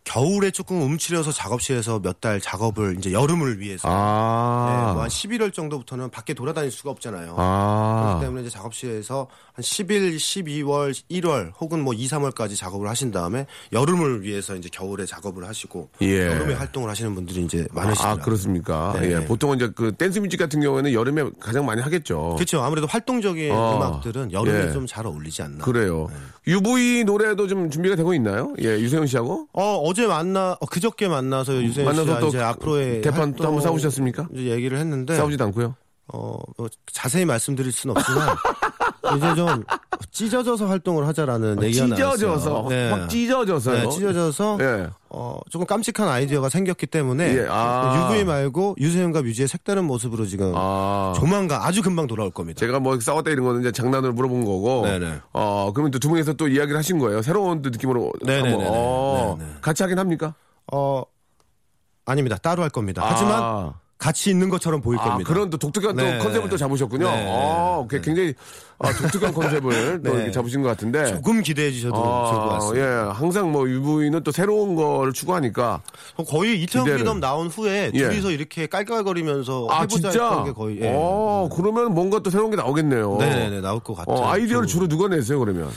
겨울에 0.04 0.50
조금 0.50 0.82
움츠려서 0.82 1.30
작업실에서 1.30 2.00
몇 2.00 2.20
달 2.22 2.40
작업을 2.40 2.96
이제 2.98 3.10
여름을 3.12 3.58
위해서 3.58 3.88
아, 3.90 4.86
네, 4.86 4.92
뭐한 4.92 5.08
11월 5.08 5.52
정도부터는 5.52 6.10
밖에 6.10 6.34
돌아다닐 6.34 6.70
수가 6.70 6.90
없잖아요. 6.90 7.34
아, 7.36 8.04
그렇기 8.06 8.24
때문에 8.26 8.42
이제 8.42 8.50
작업실에서 8.50 9.26
한 9.52 9.62
10일, 9.62 10.16
12월, 10.16 10.92
1월 11.10 11.52
혹은 11.60 11.82
뭐 11.82 11.94
2, 11.94 12.06
3월까지 12.06 12.56
작업을 12.56 12.88
하신 12.88 13.10
다음에 13.10 13.46
여름을 13.72 14.22
위해서 14.22 14.54
이제 14.54 14.68
겨울에 14.72 15.04
작업을 15.04 15.48
하시고 15.48 15.88
예. 16.02 16.26
여름에 16.28 16.54
활동을 16.54 16.88
하시는 16.90 17.12
분들이 17.14 17.44
이제 17.44 17.66
아, 17.72 17.74
많으시더라고요. 17.74 18.24
그렇습니까? 18.24 18.96
네. 19.00 19.12
예, 19.12 19.24
보통은 19.24 19.56
이제 19.56 19.70
그 19.74 19.92
댄스 19.92 20.20
뮤직 20.20 20.36
같은 20.36 20.60
경우에는 20.60 20.92
여름에 20.92 21.24
가장 21.40 21.66
많이 21.66 21.80
하겠죠. 21.82 22.31
그렇죠. 22.34 22.62
아무래도 22.62 22.86
활동적인 22.86 23.50
어. 23.52 23.76
음악들은 23.76 24.32
여름에 24.32 24.68
예. 24.68 24.72
좀잘 24.72 25.06
어울리지 25.06 25.42
않나. 25.42 25.64
그래요. 25.64 26.08
네. 26.10 26.52
UV 26.52 27.04
노래도 27.04 27.46
좀 27.46 27.70
준비가 27.70 27.96
되고 27.96 28.12
있나요? 28.14 28.52
예, 28.60 28.78
유세윤 28.78 29.06
씨하고 29.06 29.48
어, 29.52 29.76
어제 29.84 30.06
만나, 30.06 30.56
어, 30.60 30.66
그저께 30.66 31.08
만나서 31.08 31.62
유세윤 31.62 31.86
만나서 31.86 32.04
씨가 32.04 32.20
또 32.20 32.28
이제 32.28 32.40
앞으로의 32.40 33.02
대판 33.02 33.34
또 33.34 33.44
한번 33.44 33.62
싸우셨습니까? 33.62 34.28
이제 34.32 34.50
얘기를 34.50 34.78
했는데 34.78 35.16
싸우지도 35.16 35.44
않고요. 35.44 35.76
어, 36.08 36.38
뭐 36.56 36.68
자세히 36.92 37.24
말씀드릴 37.24 37.72
수는 37.72 37.96
없지만 37.96 38.36
이제 39.16 39.34
좀 39.34 39.64
찢어져서 40.10 40.66
활동을 40.66 41.06
하자라는 41.08 41.62
얘기가 41.62 41.86
나왔어요. 41.86 42.06
아, 42.06 42.14
찢어져서 42.16 42.66
네. 42.68 42.90
확 42.90 43.08
찢어져서요. 43.08 43.82
네, 43.82 43.88
찢어져서 43.88 44.58
예. 44.60 44.90
어, 45.10 45.38
조금 45.50 45.66
깜찍한 45.66 46.08
아이디어가 46.08 46.48
생겼기 46.48 46.86
때문에 46.86 47.36
예, 47.36 47.46
아. 47.50 48.08
UV 48.10 48.24
말고 48.24 48.76
유세윤과 48.78 49.22
뮤지의 49.22 49.48
색다른 49.48 49.84
모습으로 49.84 50.26
지금 50.26 50.52
아. 50.54 51.12
조만간 51.16 51.60
아주 51.62 51.82
금방 51.82 52.06
돌아올 52.06 52.30
겁니다. 52.30 52.58
제가 52.60 52.78
뭐 52.80 52.98
싸웠다 52.98 53.30
이런 53.30 53.44
거는 53.44 53.60
이제 53.60 53.72
장난으로 53.72 54.12
물어본 54.12 54.44
거고. 54.44 54.82
네네. 54.86 55.20
어, 55.32 55.70
그러면 55.74 55.90
또 55.90 55.98
두 55.98 56.08
분이서 56.08 56.32
또 56.34 56.48
이야기를 56.48 56.76
하신 56.78 56.98
거예요. 56.98 57.22
새로운 57.22 57.62
또 57.62 57.70
느낌으로. 57.70 58.12
네네네네. 58.24 58.52
한번. 58.54 58.66
어. 58.74 59.38
같이 59.60 59.82
하긴 59.82 59.98
합니까? 59.98 60.34
어, 60.72 61.02
아닙니다. 62.04 62.36
따로 62.36 62.62
할 62.62 62.70
겁니다. 62.70 63.02
하지만 63.06 63.32
아, 63.42 63.74
같이 64.02 64.30
있는 64.30 64.48
것처럼 64.48 64.80
보일 64.80 64.98
아, 64.98 65.04
겁니다. 65.04 65.32
그런 65.32 65.48
또 65.48 65.56
독특한 65.56 65.94
네. 65.94 66.18
또 66.18 66.24
컨셉을 66.24 66.48
또 66.48 66.56
잡으셨군요. 66.56 67.08
네. 67.08 67.26
아, 67.30 67.76
오케이. 67.78 68.00
굉장히 68.00 68.34
아, 68.80 68.92
독특한 68.92 69.32
컨셉을 69.32 70.02
또 70.02 70.10
네. 70.10 70.16
이렇게 70.16 70.32
잡으신 70.32 70.60
것 70.60 70.68
같은데. 70.70 71.06
조금 71.06 71.40
기대해 71.40 71.70
주셔도 71.70 71.94
좋을 71.94 72.04
것 72.04 72.50
아, 72.50 72.54
같습니다. 72.54 72.84
예. 72.84 73.10
항상 73.12 73.52
뭐 73.52 73.68
UV는 73.68 74.24
또 74.24 74.32
새로운 74.32 74.74
거를 74.74 75.12
추구하니까. 75.12 75.82
거의 76.28 76.60
이태원. 76.64 76.88
Freedom 76.90 77.20
나온 77.20 77.46
후에 77.46 77.92
예. 77.94 78.08
둘이서 78.08 78.32
이렇게 78.32 78.66
깔깔거리면서 78.66 79.68
아, 79.70 79.82
해보자 79.82 80.10
진짜? 80.10 80.42
게 80.42 80.50
거의 80.52 80.80
예. 80.80 80.92
어, 80.92 81.48
그러면 81.54 81.94
뭔가 81.94 82.18
또 82.18 82.28
새로운 82.30 82.50
게 82.50 82.56
나오겠네요. 82.56 83.18
네네네 83.18 83.60
나올 83.60 83.78
것 83.78 83.94
같아요. 83.94 84.16
어, 84.16 84.28
아이디어를 84.28 84.66
좀. 84.66 84.80
주로 84.80 84.88
누가 84.88 85.06
내세요, 85.06 85.38
그러면? 85.38 85.70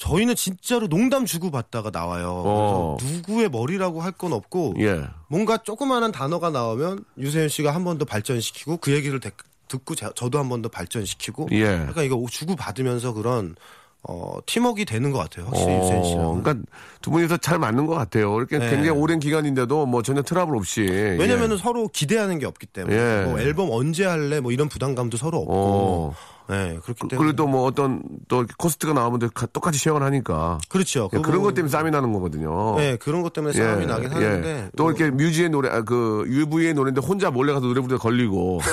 저희는 0.00 0.34
진짜로 0.34 0.88
농담 0.88 1.26
주고 1.26 1.50
받다가 1.50 1.90
나와요. 1.92 2.42
어. 2.44 2.96
누구의 3.02 3.50
머리라고 3.50 4.00
할 4.00 4.12
건 4.12 4.32
없고 4.32 4.74
예. 4.80 5.04
뭔가 5.28 5.58
조그마한 5.58 6.10
단어가 6.12 6.50
나오면 6.50 7.04
유세윤 7.18 7.48
씨가 7.50 7.74
한 7.74 7.84
번 7.84 7.98
더 7.98 8.04
발전시키고 8.06 8.78
그 8.78 8.92
얘기를 8.92 9.20
대- 9.20 9.30
듣고 9.68 9.94
자- 9.94 10.10
저도 10.16 10.38
한 10.38 10.48
번 10.48 10.62
더 10.62 10.68
발전시키고 10.70 11.48
예. 11.52 11.64
그러니까 11.64 12.02
이거 12.02 12.20
주고 12.30 12.56
받으면서 12.56 13.12
그런 13.12 13.54
어, 14.02 14.38
팀워크가 14.46 14.84
되는 14.90 15.10
것 15.10 15.18
같아요. 15.18 15.44
확실히 15.46 15.74
유세윤 15.76 16.04
씨랑. 16.04 16.24
어, 16.26 16.40
그러니까 16.42 16.66
두 17.02 17.10
분이서 17.10 17.36
잘 17.36 17.58
맞는 17.58 17.84
것 17.86 17.94
같아요. 17.94 18.34
이렇게 18.38 18.58
네. 18.58 18.70
굉장히 18.70 18.88
오랜 18.98 19.20
기간인데도 19.20 19.84
뭐 19.84 20.00
전혀 20.02 20.22
트러블 20.22 20.56
없이. 20.56 20.80
왜냐면은 20.80 21.56
예. 21.56 21.60
서로 21.60 21.86
기대하는 21.88 22.38
게 22.38 22.46
없기 22.46 22.64
때문에 22.66 22.96
예. 22.96 23.24
뭐 23.26 23.38
앨범 23.38 23.68
언제 23.70 24.06
할래 24.06 24.40
뭐 24.40 24.52
이런 24.52 24.70
부담감도 24.70 25.18
서로 25.18 25.38
없고 25.40 25.52
어. 25.54 26.14
네, 26.50 26.78
그렇기 26.82 27.00
그- 27.02 27.08
때문에 27.08 27.16
그리고 27.18 27.36
또 27.36 27.46
뭐 27.46 27.64
어떤 27.64 28.02
또 28.28 28.44
코스트가 28.58 28.92
나오면 28.92 29.30
똑같이 29.52 29.78
시행을 29.78 30.02
하니까. 30.02 30.58
그렇죠. 30.68 31.08
예, 31.12 31.16
그 31.16 31.22
그런 31.22 31.42
것 31.42 31.54
때문에 31.54 31.70
싸움이 31.70 31.90
나는 31.90 32.12
거거든요. 32.12 32.76
네, 32.76 32.96
그런 32.96 33.22
것 33.22 33.32
때문에 33.32 33.52
싸움이 33.54 33.86
나긴 33.86 34.10
하는데 34.10 34.70
또뭐 34.76 34.90
이렇게 34.92 35.10
뮤지의 35.10 35.48
노래, 35.50 35.68
아, 35.70 35.82
그 35.82 36.24
UV의 36.26 36.74
노래인데 36.74 37.00
혼자 37.00 37.30
몰래 37.30 37.52
가서 37.52 37.66
노래 37.66 37.80
부르다 37.80 38.00
걸리고. 38.02 38.60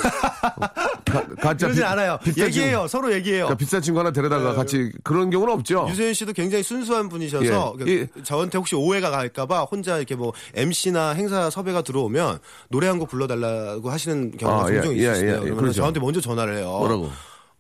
가, 1.07 1.25
가짜 1.41 1.67
그러진 1.67 1.75
비- 1.75 1.83
않아요. 1.83 2.19
얘기해요. 2.27 2.51
친구, 2.51 2.87
서로 2.89 3.13
얘기해요. 3.13 3.45
그러니까 3.45 3.57
비싼 3.57 3.81
친구 3.81 3.99
하나 3.99 4.11
데려다가 4.11 4.53
같이 4.53 4.91
그런 5.03 5.29
경우는 5.29 5.53
없죠. 5.53 5.85
유세윤 5.89 6.13
씨도 6.13 6.33
굉장히 6.33 6.63
순수한 6.63 7.07
분이셔서 7.07 7.75
예. 7.85 8.05
그 8.05 8.23
저한테 8.23 8.57
혹시 8.57 8.75
오해가 8.75 9.09
갈까봐 9.09 9.63
혼자 9.63 9.97
이렇게 9.97 10.15
뭐 10.15 10.33
MC나 10.53 11.11
행사 11.11 11.49
섭외가 11.49 11.81
들어오면 11.81 12.39
노래 12.69 12.87
한 12.87 12.97
곡 12.97 13.09
불러달라고 13.09 13.91
하시는 13.91 14.31
경우가 14.31 14.65
아, 14.65 14.69
예, 14.71 14.81
종종 14.81 14.95
예. 14.97 15.01
예, 15.03 15.05
예, 15.17 15.21
그러면 15.39 15.57
그렇죠. 15.57 15.73
저한테 15.73 15.99
먼저 15.99 16.19
전화를 16.19 16.57
해요. 16.57 16.65
뭐라고? 16.79 17.09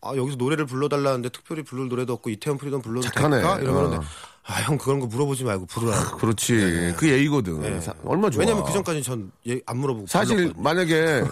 아 0.01 0.15
여기서 0.15 0.37
노래를 0.37 0.65
불러달라는데 0.65 1.29
특별히 1.29 1.63
부를 1.63 1.87
노래도 1.89 2.13
없고 2.13 2.29
이태원 2.29 2.57
Freedom 2.57 2.81
불러도 2.81 3.07
착하네. 3.09 3.37
될까? 3.37 3.59
이러면 3.59 3.99
어. 3.99 4.03
아 4.45 4.50
형 4.50 4.77
그런 4.77 4.99
거 4.99 5.07
물어보지 5.07 5.43
말고 5.43 5.65
부르라. 5.65 6.15
그렇지. 6.17 6.93
그 6.97 7.09
예의거든. 7.09 7.59
네. 7.61 7.81
사- 7.81 7.93
얼마 8.05 8.29
좋아. 8.29 8.39
왜냐면 8.41 8.63
그 8.63 8.71
전까지 8.71 9.03
전 9.03 9.31
안 9.65 9.77
물어보고 9.77 10.07
사실 10.07 10.35
불렀거든요. 10.53 10.63
만약에 10.63 11.23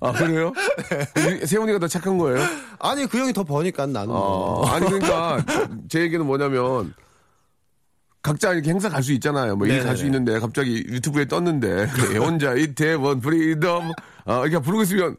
아 0.00 0.12
그래요? 0.12 0.52
이- 1.42 1.46
세윤이가 1.46 1.78
더 1.78 1.88
착한 1.88 2.18
거예요? 2.18 2.46
아니 2.78 3.06
그 3.06 3.18
형이 3.18 3.32
더 3.32 3.42
버니까 3.42 3.86
나는 3.86 4.08
뭐. 4.08 4.18
어, 4.60 4.66
아니 4.66 4.84
그러니까 4.86 5.42
제 5.88 6.00
얘기는 6.00 6.24
뭐냐면 6.24 6.94
각자 8.22 8.52
이렇게 8.52 8.70
행사 8.70 8.88
갈 8.90 9.02
수 9.02 9.12
있잖아요. 9.14 9.56
뭐 9.56 9.66
일 9.66 9.82
갈수 9.82 10.04
네네네. 10.04 10.06
있는데 10.18 10.40
갑자기 10.40 10.84
유튜브에 10.88 11.24
떴는데 11.26 11.88
예, 12.12 12.16
혼자 12.18 12.54
이태원 12.54 13.20
Freedom 13.20 13.92
아 14.26 14.40
이렇게 14.42 14.58
부르고 14.58 14.82
있으면 14.82 15.16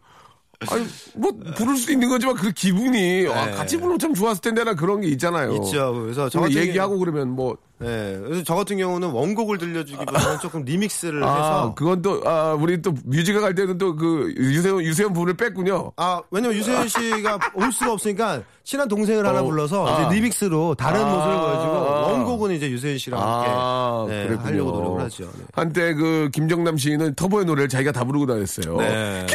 아니 0.70 0.86
뭐 1.16 1.32
부를 1.56 1.76
수도 1.78 1.92
있는 1.94 2.10
거지만 2.10 2.36
그 2.36 2.52
기분이 2.52 3.28
아, 3.28 3.46
네. 3.46 3.52
같이 3.52 3.78
부르면 3.78 4.00
참 4.00 4.14
좋았을 4.14 4.42
텐데나 4.42 4.74
그런 4.74 5.02
게 5.02 5.08
있잖아요. 5.10 5.54
있죠. 5.56 5.94
그래서 6.02 6.30
저 6.30 6.40
같은 6.40 6.56
얘기하고 6.56 6.98
그러면 7.00 7.30
뭐 7.30 7.58
네, 7.78 8.18
그래서 8.24 8.42
저 8.46 8.56
같은 8.56 8.78
경우는 8.78 9.10
원곡을 9.10 9.58
들려주기보다는 9.58 10.40
조금 10.40 10.64
remix를 10.64 11.22
아, 11.26 11.36
해서 11.36 11.74
그건 11.76 12.02
또, 12.02 12.22
아, 12.24 12.54
우리 12.54 12.82
또 12.82 12.94
뮤지가 13.04 13.42
갈 13.42 13.54
때는 13.54 13.78
또 13.78 13.96
그 13.96 14.34
유세윤, 14.38 14.82
유세윤 14.84 15.12
분을 15.14 15.34
뺐군요. 15.36 15.92
아, 15.98 16.22
왜냐면 16.32 16.58
유세윤 16.58 16.88
씨가 16.88 17.40
올 17.54 17.72
수가 17.74 17.94
없으니까 17.94 18.42
친한 18.64 18.88
동생을 18.88 19.26
하나 19.26 19.42
어, 19.42 19.44
불러서 19.46 19.88
아. 19.88 20.06
이제 20.08 20.16
remix로 20.16 20.76
다른 20.76 21.02
아. 21.02 21.06
모습을 21.06 21.36
보여주고 21.38 22.12
원곡은 22.12 22.52
이제 22.52 22.70
유세윤 22.70 22.98
씨랑 22.98 23.20
아, 23.22 24.00
함께 24.02 24.14
네, 24.14 24.28
그랬군요. 24.28 24.48
하려고 24.48 24.72
노력을 24.72 25.02
하죠. 25.04 25.24
네. 25.26 25.44
한때 25.54 25.94
그 25.96 26.30
김정남 26.34 26.78
씨는 26.78 27.16
터보의 27.16 27.46
노래를 27.46 27.68
자기가 27.70 27.92
다 27.92 28.04
부르고 28.06 28.26
다녔어요. 28.26 28.78
네. 28.78 29.26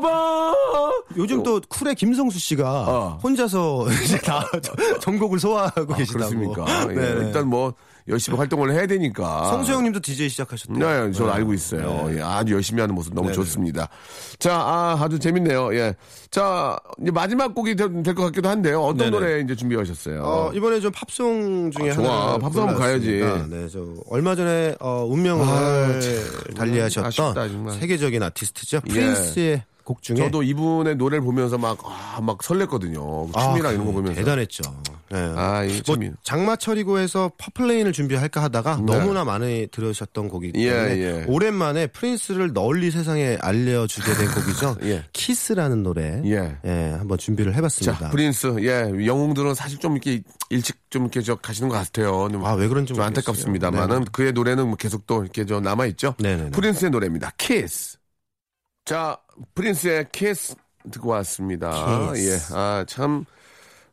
그랬나봐. 0.00 0.54
요즘 1.16 1.42
또 1.42 1.60
쿨의 1.68 1.94
김성수 1.94 2.38
씨가 2.38 2.70
어. 2.88 3.18
혼자서 3.22 3.86
이제 4.04 4.18
다 4.18 4.44
전곡을 5.00 5.38
소화하고 5.38 5.94
아, 5.94 5.96
계시다고. 5.96 6.28
그렇습니까? 6.30 6.90
예, 6.90 6.94
네. 6.94 7.26
일단 7.26 7.48
뭐 7.48 7.74
열심히 8.08 8.38
활동을 8.38 8.72
해야 8.72 8.86
되니까. 8.86 9.46
성수 9.50 9.72
형님도 9.72 9.98
DJ 10.00 10.28
시작하셨대요. 10.28 10.78
네, 10.78 11.12
저는 11.12 11.32
알고 11.32 11.52
있어요. 11.54 12.08
예, 12.14 12.20
아주 12.22 12.52
열심히 12.54 12.80
하는 12.80 12.94
모습 12.94 13.12
너무 13.14 13.28
네네. 13.28 13.34
좋습니다. 13.34 13.88
자, 14.38 14.54
아, 14.54 14.96
아주 15.00 15.18
재밌네요. 15.18 15.74
예. 15.74 15.92
자, 16.30 16.78
이제 17.02 17.10
마지막 17.10 17.52
곡이 17.52 17.74
될 17.74 17.88
것 18.14 18.14
같기도 18.26 18.48
한데요. 18.48 18.80
어떤 18.82 18.98
네네. 18.98 19.10
노래 19.10 19.40
이제 19.40 19.56
준비하셨어요? 19.56 20.22
어, 20.22 20.52
이번에 20.54 20.78
좀 20.78 20.92
팝송 20.92 21.72
중에 21.72 21.90
아, 21.90 21.94
좋아. 21.94 22.26
하나 22.28 22.38
팝송 22.38 22.62
한번 22.68 22.76
가야지. 22.80 23.22
네, 23.48 23.68
저 23.72 23.80
얼마 24.08 24.36
전에 24.36 24.76
어, 24.78 25.04
운명을 25.08 25.44
아, 25.44 26.54
달리하셨던 26.54 27.06
아쉽다. 27.38 27.72
세계적인 27.80 28.22
아티스트죠. 28.22 28.82
예. 28.88 28.92
프린스의 28.92 29.64
곡 29.86 30.02
중에 30.02 30.16
저도 30.16 30.42
이분의 30.42 30.96
노래를 30.96 31.22
보면서 31.22 31.56
막, 31.56 31.78
아, 31.84 32.20
막 32.20 32.38
설렜거든요. 32.38 33.30
아, 33.34 33.48
춤이랑 33.52 33.72
이런 33.72 33.86
거 33.86 33.92
보면서. 33.92 34.16
대단했죠. 34.16 34.62
네. 35.10 35.18
아, 35.36 35.64
이 35.64 35.80
뭐. 35.86 35.96
장마철이고 36.24 36.98
해서 36.98 37.30
Purple 37.38 37.63
Rain을 37.63 37.92
준비할까 37.92 38.42
하다가 38.42 38.78
네. 38.84 38.92
너무나 38.92 39.24
많이 39.24 39.68
들으셨던 39.70 40.28
곡이기 40.28 40.60
예, 40.66 40.70
때문에 40.70 40.98
예. 40.98 41.24
오랜만에 41.28 41.86
프린스를 41.86 42.52
널리 42.52 42.90
세상에 42.90 43.38
알려주게 43.40 44.12
된 44.12 44.28
곡이죠. 44.32 44.76
예. 44.90 45.04
키스라는 45.12 45.84
노래. 45.84 46.20
예. 46.24 46.58
예, 46.64 46.94
한번 46.98 47.16
준비를 47.16 47.54
해봤습니다. 47.54 47.98
자, 47.98 48.10
프린스, 48.10 48.56
예, 48.62 49.06
영웅들은 49.06 49.54
사실 49.54 49.78
좀 49.78 49.92
이렇게 49.92 50.20
일찍 50.50 50.76
좀 50.90 51.02
이렇게 51.02 51.22
저 51.22 51.36
가시는 51.36 51.68
것 51.68 51.76
같아요. 51.76 52.28
좀, 52.32 52.44
아, 52.44 52.54
왜 52.54 52.66
그런지 52.66 52.92
좀. 52.92 53.02
안타깝습니다만은 53.04 53.88
네네. 53.88 54.04
그의 54.10 54.32
노래는 54.32 54.66
뭐 54.66 54.74
계속 54.76 55.06
또 55.06 55.22
이렇게 55.22 55.46
저 55.46 55.60
남아 55.60 55.86
있죠. 55.86 56.16
네네네. 56.18 56.50
프린스의 56.50 56.90
노래입니다. 56.90 57.30
키스. 57.38 57.98
자, 58.84 59.18
프린스의 59.54 60.06
키스 60.12 60.54
듣고 60.90 61.10
왔습니다. 61.10 62.12
키스. 62.12 62.52
예, 62.52 62.56
아, 62.56 62.84
참. 62.88 63.24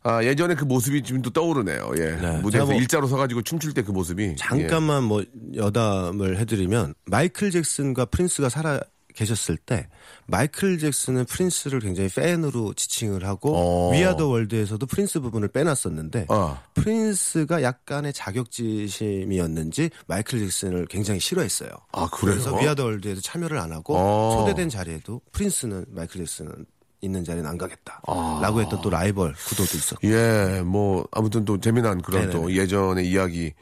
아, 0.06 0.22
예전에 0.24 0.54
그 0.56 0.66
모습이 0.66 1.02
지금 1.02 1.22
또 1.22 1.30
떠오르네요. 1.30 1.92
예. 1.98 2.12
네, 2.18 2.38
무대에서 2.42 2.66
뭐 2.68 2.76
일자로 2.76 3.08
서가지고 3.08 3.42
춤출 3.44 3.74
때 3.74 3.82
그 3.84 3.92
모습이. 3.92 4.36
잠깐만 4.38 5.04
뭐 5.06 5.24
여담을 5.56 6.38
해드리면 6.40 6.94
마이클 7.06 7.52
잭슨과 7.52 8.06
프린스가 8.08 8.50
살아 8.50 8.82
계셨을 9.14 9.58
때 9.58 9.88
마이클 10.26 10.78
잭슨은 10.78 11.26
프린스를 11.26 11.80
굉장히 11.80 12.10
팬으로 12.10 12.74
지칭을 12.74 13.26
하고 13.26 13.56
어. 13.56 13.92
We 13.94 14.02
Are 14.02 14.15
the 14.15 14.28
World에서도 14.28 14.86
프린스 14.86 15.20
부분을 15.22 15.50
빼놨었는데 15.50 16.28
어. 16.30 16.60
프린스가 16.74 17.64
약간의 17.64 18.14
자격지심이었는지 18.14 19.90
마이클 20.08 20.40
잭슨을 20.40 20.88
굉장히 20.88 21.20
싫어했어요. 21.20 21.70
아? 21.92 22.10
그래서 22.12 22.56
We 22.56 22.63
Are 22.63 22.74
the 22.75 22.86
World에도 22.86 23.22
참여를 23.22 23.58
안 23.58 23.72
하고 23.72 23.96
어. 23.98 24.38
초대된 24.38 24.70
자리에도 24.70 25.22
프린스는 25.32 25.86
마이클 25.90 26.20
잭슨은 26.26 26.66
있는 27.02 27.24
자리는 27.24 27.48
안 27.48 27.58
가겠다. 27.58 28.02
아. 28.08 28.40
라고 28.42 28.62
했던 28.62 28.82
또 28.82 28.90
라이벌 28.90 29.34
구도도 29.34 29.78
있었고. 29.78 30.08
예, 30.08 30.62
뭐 30.66 31.06
아무튼 31.12 31.44
또 31.44 31.60
재미난 31.60 32.02
그런 32.02 32.30
또 32.30 32.48
네네네. 32.48 32.56
예전의 32.56 33.10
이야기 33.10 33.54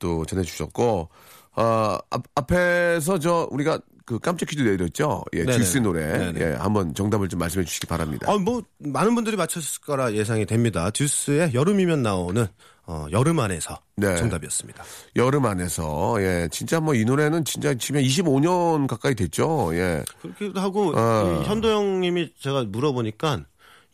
또 0.00 0.24
전해주셨고 0.24 1.08
아 1.56 1.98
앞, 2.10 2.22
앞에서 2.34 3.18
저 3.18 3.48
우리가 3.50 3.80
그 4.06 4.18
깜짝 4.20 4.48
퀴즈 4.48 4.62
내드렸죠. 4.62 5.24
예. 5.34 5.44
듀스 5.44 5.78
노래. 5.78 6.16
네네. 6.32 6.40
예, 6.40 6.54
한번 6.54 6.94
정답을 6.94 7.28
좀 7.28 7.40
말씀해 7.40 7.64
주시기 7.64 7.86
바랍니다. 7.88 8.26
아, 8.32 8.38
뭐 8.38 8.62
많은 8.78 9.14
분들이 9.16 9.36
맞췄을 9.36 9.80
거라 9.82 10.12
예상이 10.14 10.46
됩니다. 10.46 10.90
듀스의 10.90 11.52
여름이면 11.54 12.02
나오는 12.02 12.46
어, 12.86 13.06
여름 13.10 13.40
안에서 13.40 13.80
네. 13.96 14.16
정답이었습니다. 14.16 14.84
여름 15.16 15.44
안에서 15.44 16.16
예, 16.22 16.48
진짜 16.52 16.78
뭐 16.78 16.94
이 16.94 17.04
노래는 17.04 17.44
진짜 17.44 17.74
지금 17.74 18.00
25년 18.00 18.86
가까이 18.86 19.16
됐죠. 19.16 19.70
예. 19.72 20.04
그렇기도 20.22 20.60
하고 20.60 20.92
어. 20.96 21.42
이 21.42 21.48
현도 21.48 21.68
형님이 21.68 22.32
제가 22.40 22.62
물어보니까 22.62 23.42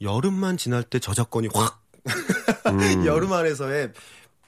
여름만 0.03 0.59
지날 0.59 0.83
때 0.83 0.98
저작권이 0.98 1.48
확 1.55 1.81
음. 2.66 3.07
여름 3.07 3.33
안에서의 3.33 3.92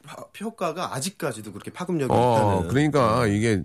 파- 0.07 0.25
효과가 0.39 0.95
아직까지도 0.95 1.53
그렇게 1.53 1.71
파급력이 1.71 2.13
어, 2.13 2.59
있다는. 2.61 2.69
그러니까 2.69 3.27
이게 3.29 3.63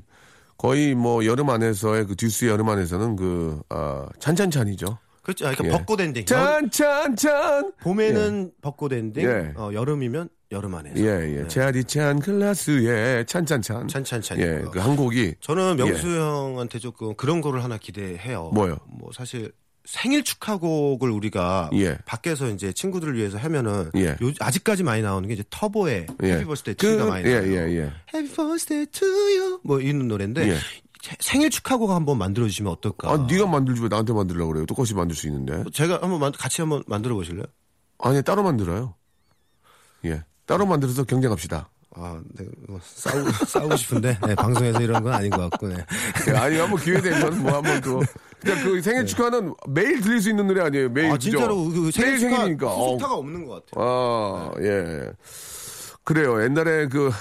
거의 0.59 0.93
뭐 0.93 1.25
여름 1.25 1.49
안에서의 1.49 2.05
그 2.05 2.15
듀스 2.17 2.45
여름 2.45 2.67
안에서는 2.67 3.15
그 3.15 3.61
아, 3.69 4.05
찬찬찬이죠. 4.19 4.97
그렇죠. 5.23 5.47
아, 5.47 5.51
그러니까 5.53 5.65
예. 5.67 5.77
벚꽃 5.79 6.01
엔딩. 6.01 6.21
여- 6.21 6.25
찬찬찬. 6.25 7.71
봄에는 7.81 8.51
벚꽃 8.61 8.91
엔딩, 8.91 9.23
예. 9.25 9.53
어, 9.55 9.71
여름이면 9.73 10.27
여름 10.51 10.75
안에서. 10.75 10.99
예, 10.99 11.37
예. 11.43 11.47
차디찬 11.47 12.19
글라스에 12.19 13.23
찬찬찬. 13.25 13.87
찬찬찬. 13.87 14.39
예, 14.39 14.63
그 14.71 14.79
한 14.79 14.95
곡이 14.97 15.35
저는 15.39 15.77
명수 15.77 16.07
형한테 16.09 16.79
조금 16.79 17.15
그런 17.15 17.39
거를 17.39 17.63
하나 17.63 17.77
기대해요. 17.77 18.49
뭐요? 18.53 18.75
뭐 18.87 19.11
사실 19.13 19.53
생일 19.89 20.23
축하곡을 20.23 21.09
우리가 21.09 21.71
예. 21.73 21.97
밖에서 22.05 22.47
이제 22.49 22.71
친구들을 22.71 23.15
위해서 23.15 23.39
하면은 23.39 23.89
예. 23.95 24.09
요- 24.21 24.31
아직까지 24.39 24.83
많이 24.83 25.01
나오는 25.01 25.27
게 25.27 25.33
이제 25.33 25.43
터보의 25.49 26.05
예. 26.21 26.33
Happy 26.33 26.45
Birthday 26.45 26.75
to가 26.75 27.07
많이 27.07 27.27
예, 27.27 27.39
나와요. 27.39 27.51
예, 27.71 27.77
예. 27.77 27.93
Happy 28.13 28.31
Birthday 28.35 28.85
you 29.01 29.59
뭐 29.63 29.79
이런 29.79 30.07
노래인데 30.07 30.47
예. 30.47 30.57
생일 31.19 31.49
축하곡 31.49 31.89
한번 31.89 32.19
만들어 32.19 32.45
주시면 32.45 32.71
어떨까? 32.71 33.11
아, 33.11 33.17
네가 33.27 33.47
만들지 33.47 33.81
왜 33.81 33.87
나한테 33.87 34.13
만들려고 34.13 34.51
그래요? 34.51 34.67
똑같이 34.67 34.93
만들 34.93 35.15
수 35.15 35.25
있는데. 35.25 35.63
제가 35.73 35.99
한번 36.03 36.19
만- 36.19 36.31
같이 36.33 36.61
한번 36.61 36.83
만들어 36.85 37.15
보실래요? 37.15 37.45
아니, 37.97 38.21
따로 38.21 38.43
만들어요. 38.43 38.93
예. 40.05 40.23
따로 40.45 40.67
만들어서 40.67 41.03
경쟁합시다. 41.03 41.67
아, 41.95 42.21
네, 42.37 42.45
뭐 42.67 42.79
싸우고 42.83 43.31
싸우고 43.45 43.75
싶은데 43.75 44.17
네, 44.25 44.35
방송에서 44.35 44.79
이런 44.81 45.03
건 45.03 45.13
아닌 45.13 45.31
것 45.31 45.49
같고. 45.49 45.67
네. 45.67 45.75
예, 46.27 46.31
아니, 46.37 46.57
한번 46.57 46.79
기회 46.79 47.01
되면 47.01 47.41
뭐 47.41 47.53
한번 47.53 47.81
또. 47.81 48.01
그냥 48.39 48.63
그 48.63 48.81
생일 48.81 49.05
축하는 49.05 49.53
매일 49.67 49.99
들릴 49.99 50.21
수 50.21 50.29
있는 50.29 50.47
노래 50.47 50.61
아니에요? 50.61 50.89
매일. 50.89 51.11
아? 51.11 51.17
진짜로 51.17 51.65
그 51.65 51.91
생일 51.91 52.19
축하 52.19 52.35
생일이니까. 52.35 52.67
어, 52.67 52.93
후속타가 52.93 53.15
없는 53.15 53.45
것 53.45 53.65
같아요. 53.65 53.85
아, 53.85 54.51
예. 54.61 55.11
그래요. 56.09 56.43
옛날에 56.43 56.87
그 56.87 57.11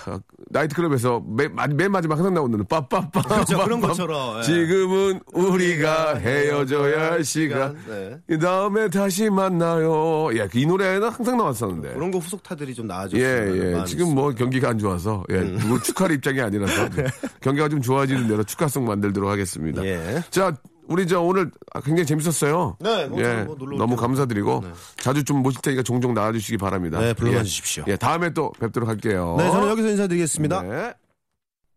나이트클럽에서 0.48 1.22
맨, 1.28 1.54
마- 1.54 1.66
맨 1.66 1.92
마지막 1.92 2.16
항상 2.16 2.32
나오는 2.32 2.64
빠빠빠. 2.64 3.20
그렇죠. 3.20 3.62
그런. 3.62 3.82
것처럼, 3.82 4.38
예. 4.38 4.42
지금은 4.44 5.20
우리가 5.34 6.14
헤어져야 6.14 7.12
할 7.12 7.22
시간. 7.22 7.76
네. 7.86 8.18
이 8.30 8.38
다음에 8.38 8.88
다시 8.88 9.28
만나요. 9.28 10.30
예, 10.38 10.48
이 10.54 10.64
노래는 10.64 11.06
항상 11.10 11.36
나왔었는데. 11.36 11.92
그런 11.92 12.10
거 12.10 12.16
후속타들이 12.16 12.74
좀 12.74 12.86
나아졌어요. 12.86 13.22
예, 13.22 13.78
예. 13.78 13.84
지금 13.84 14.14
뭐 14.14 14.30
경기가 14.32 14.70
안 14.70 14.78
좋아서, 14.78 15.22
예. 15.28 15.34
음. 15.34 15.58
누구 15.60 15.82
축하할 15.82 16.12
입장이 16.14 16.40
아니라서. 16.40 16.88
네. 16.88 17.04
경기가 17.42 17.68
좀 17.68 17.82
좋아지는 17.82 18.26
대로 18.26 18.42
축하송 18.42 18.86
만들도록 18.86 19.28
하겠습니다. 19.28 19.84
예. 19.84 20.22
자, 20.30 20.50
우리 20.88 21.06
저 21.06 21.20
오늘 21.20 21.50
굉장히 21.84 22.06
재밌었어요. 22.06 22.76
네, 22.80 23.06
뭐 23.06 23.20
예. 23.22 23.44
뭐 23.44 23.56
너무. 23.56 23.96
감사드리고 23.96 24.60
네. 24.64 24.70
자주 24.96 25.24
좀 25.24 25.42
모실 25.42 25.60
테니까 25.60 25.82
종종 25.82 26.14
나와주시기 26.14 26.56
바랍니다. 26.56 26.98
네, 26.98 27.12
불러봐 27.12 27.38
예. 27.38 27.42
주십시오. 27.42 27.84
예, 27.88 27.96
다음에 27.96 28.30
또 28.32 28.52
뵙도록 28.60 28.88
할게요. 28.88 29.34
네, 29.38 29.50
저는 29.50 29.68
여기서 29.68 29.88
인사드리겠습니다. 29.88 30.62
네. 30.62 30.94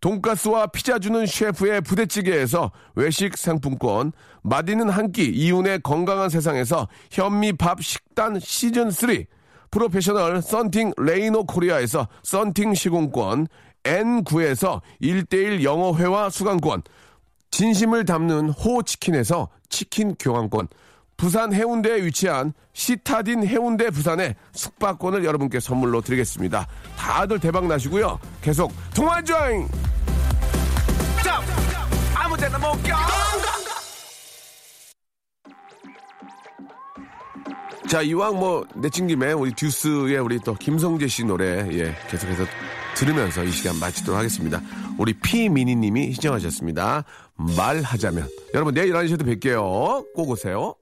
돈가스와 0.00 0.68
피자 0.68 0.98
주는 0.98 1.26
셰프의 1.26 1.82
부대찌개에서 1.82 2.72
외식 2.94 3.36
상품권, 3.36 4.12
맛있는 4.42 4.88
한 4.88 5.12
끼 5.12 5.24
이윤의 5.24 5.80
건강한 5.82 6.28
세상에서 6.30 6.88
현미밥 7.10 7.82
식단 7.82 8.40
시즌 8.40 8.90
3, 8.90 9.24
프로페셔널 9.70 10.40
썬팅 10.40 10.92
레이노 10.96 11.44
코리아에서 11.44 12.08
썬팅 12.22 12.74
시공권, 12.74 13.46
N9에서 13.84 14.80
1대1 15.02 15.62
영어회화 15.62 16.30
수강권, 16.30 16.82
진심을 17.50 18.04
담는 18.04 18.50
호치킨에서 18.50 19.48
치킨 19.68 20.14
교환권, 20.18 20.68
부산 21.20 21.52
해운대에 21.52 22.02
위치한 22.02 22.54
시타딘 22.72 23.46
해운대 23.46 23.90
부산의 23.90 24.36
숙박권을 24.52 25.22
여러분께 25.22 25.60
선물로 25.60 26.00
드리겠습니다. 26.00 26.66
다들 26.96 27.38
대박 27.38 27.66
나시고요. 27.66 28.18
계속 28.40 28.72
통화 28.94 29.22
조잉! 29.22 29.68
자, 37.86 38.00
이왕 38.02 38.38
뭐, 38.38 38.64
내친 38.76 39.08
김에 39.08 39.32
우리 39.32 39.52
듀스의 39.52 40.16
우리 40.20 40.38
또 40.38 40.54
김성재 40.54 41.08
씨 41.08 41.24
노래, 41.24 41.66
예, 41.72 41.94
계속해서 42.08 42.44
들으면서 42.94 43.42
이 43.44 43.50
시간 43.50 43.78
마치도록 43.78 44.16
하겠습니다. 44.16 44.62
우리 44.96 45.12
피미니 45.12 45.74
님이 45.74 46.12
시청하셨습니다. 46.12 47.04
말하자면. 47.34 48.28
여러분, 48.54 48.74
내일 48.74 48.92
11시에도 48.92 49.24
뵐게요. 49.24 50.14
꼭 50.14 50.30
오세요. 50.30 50.76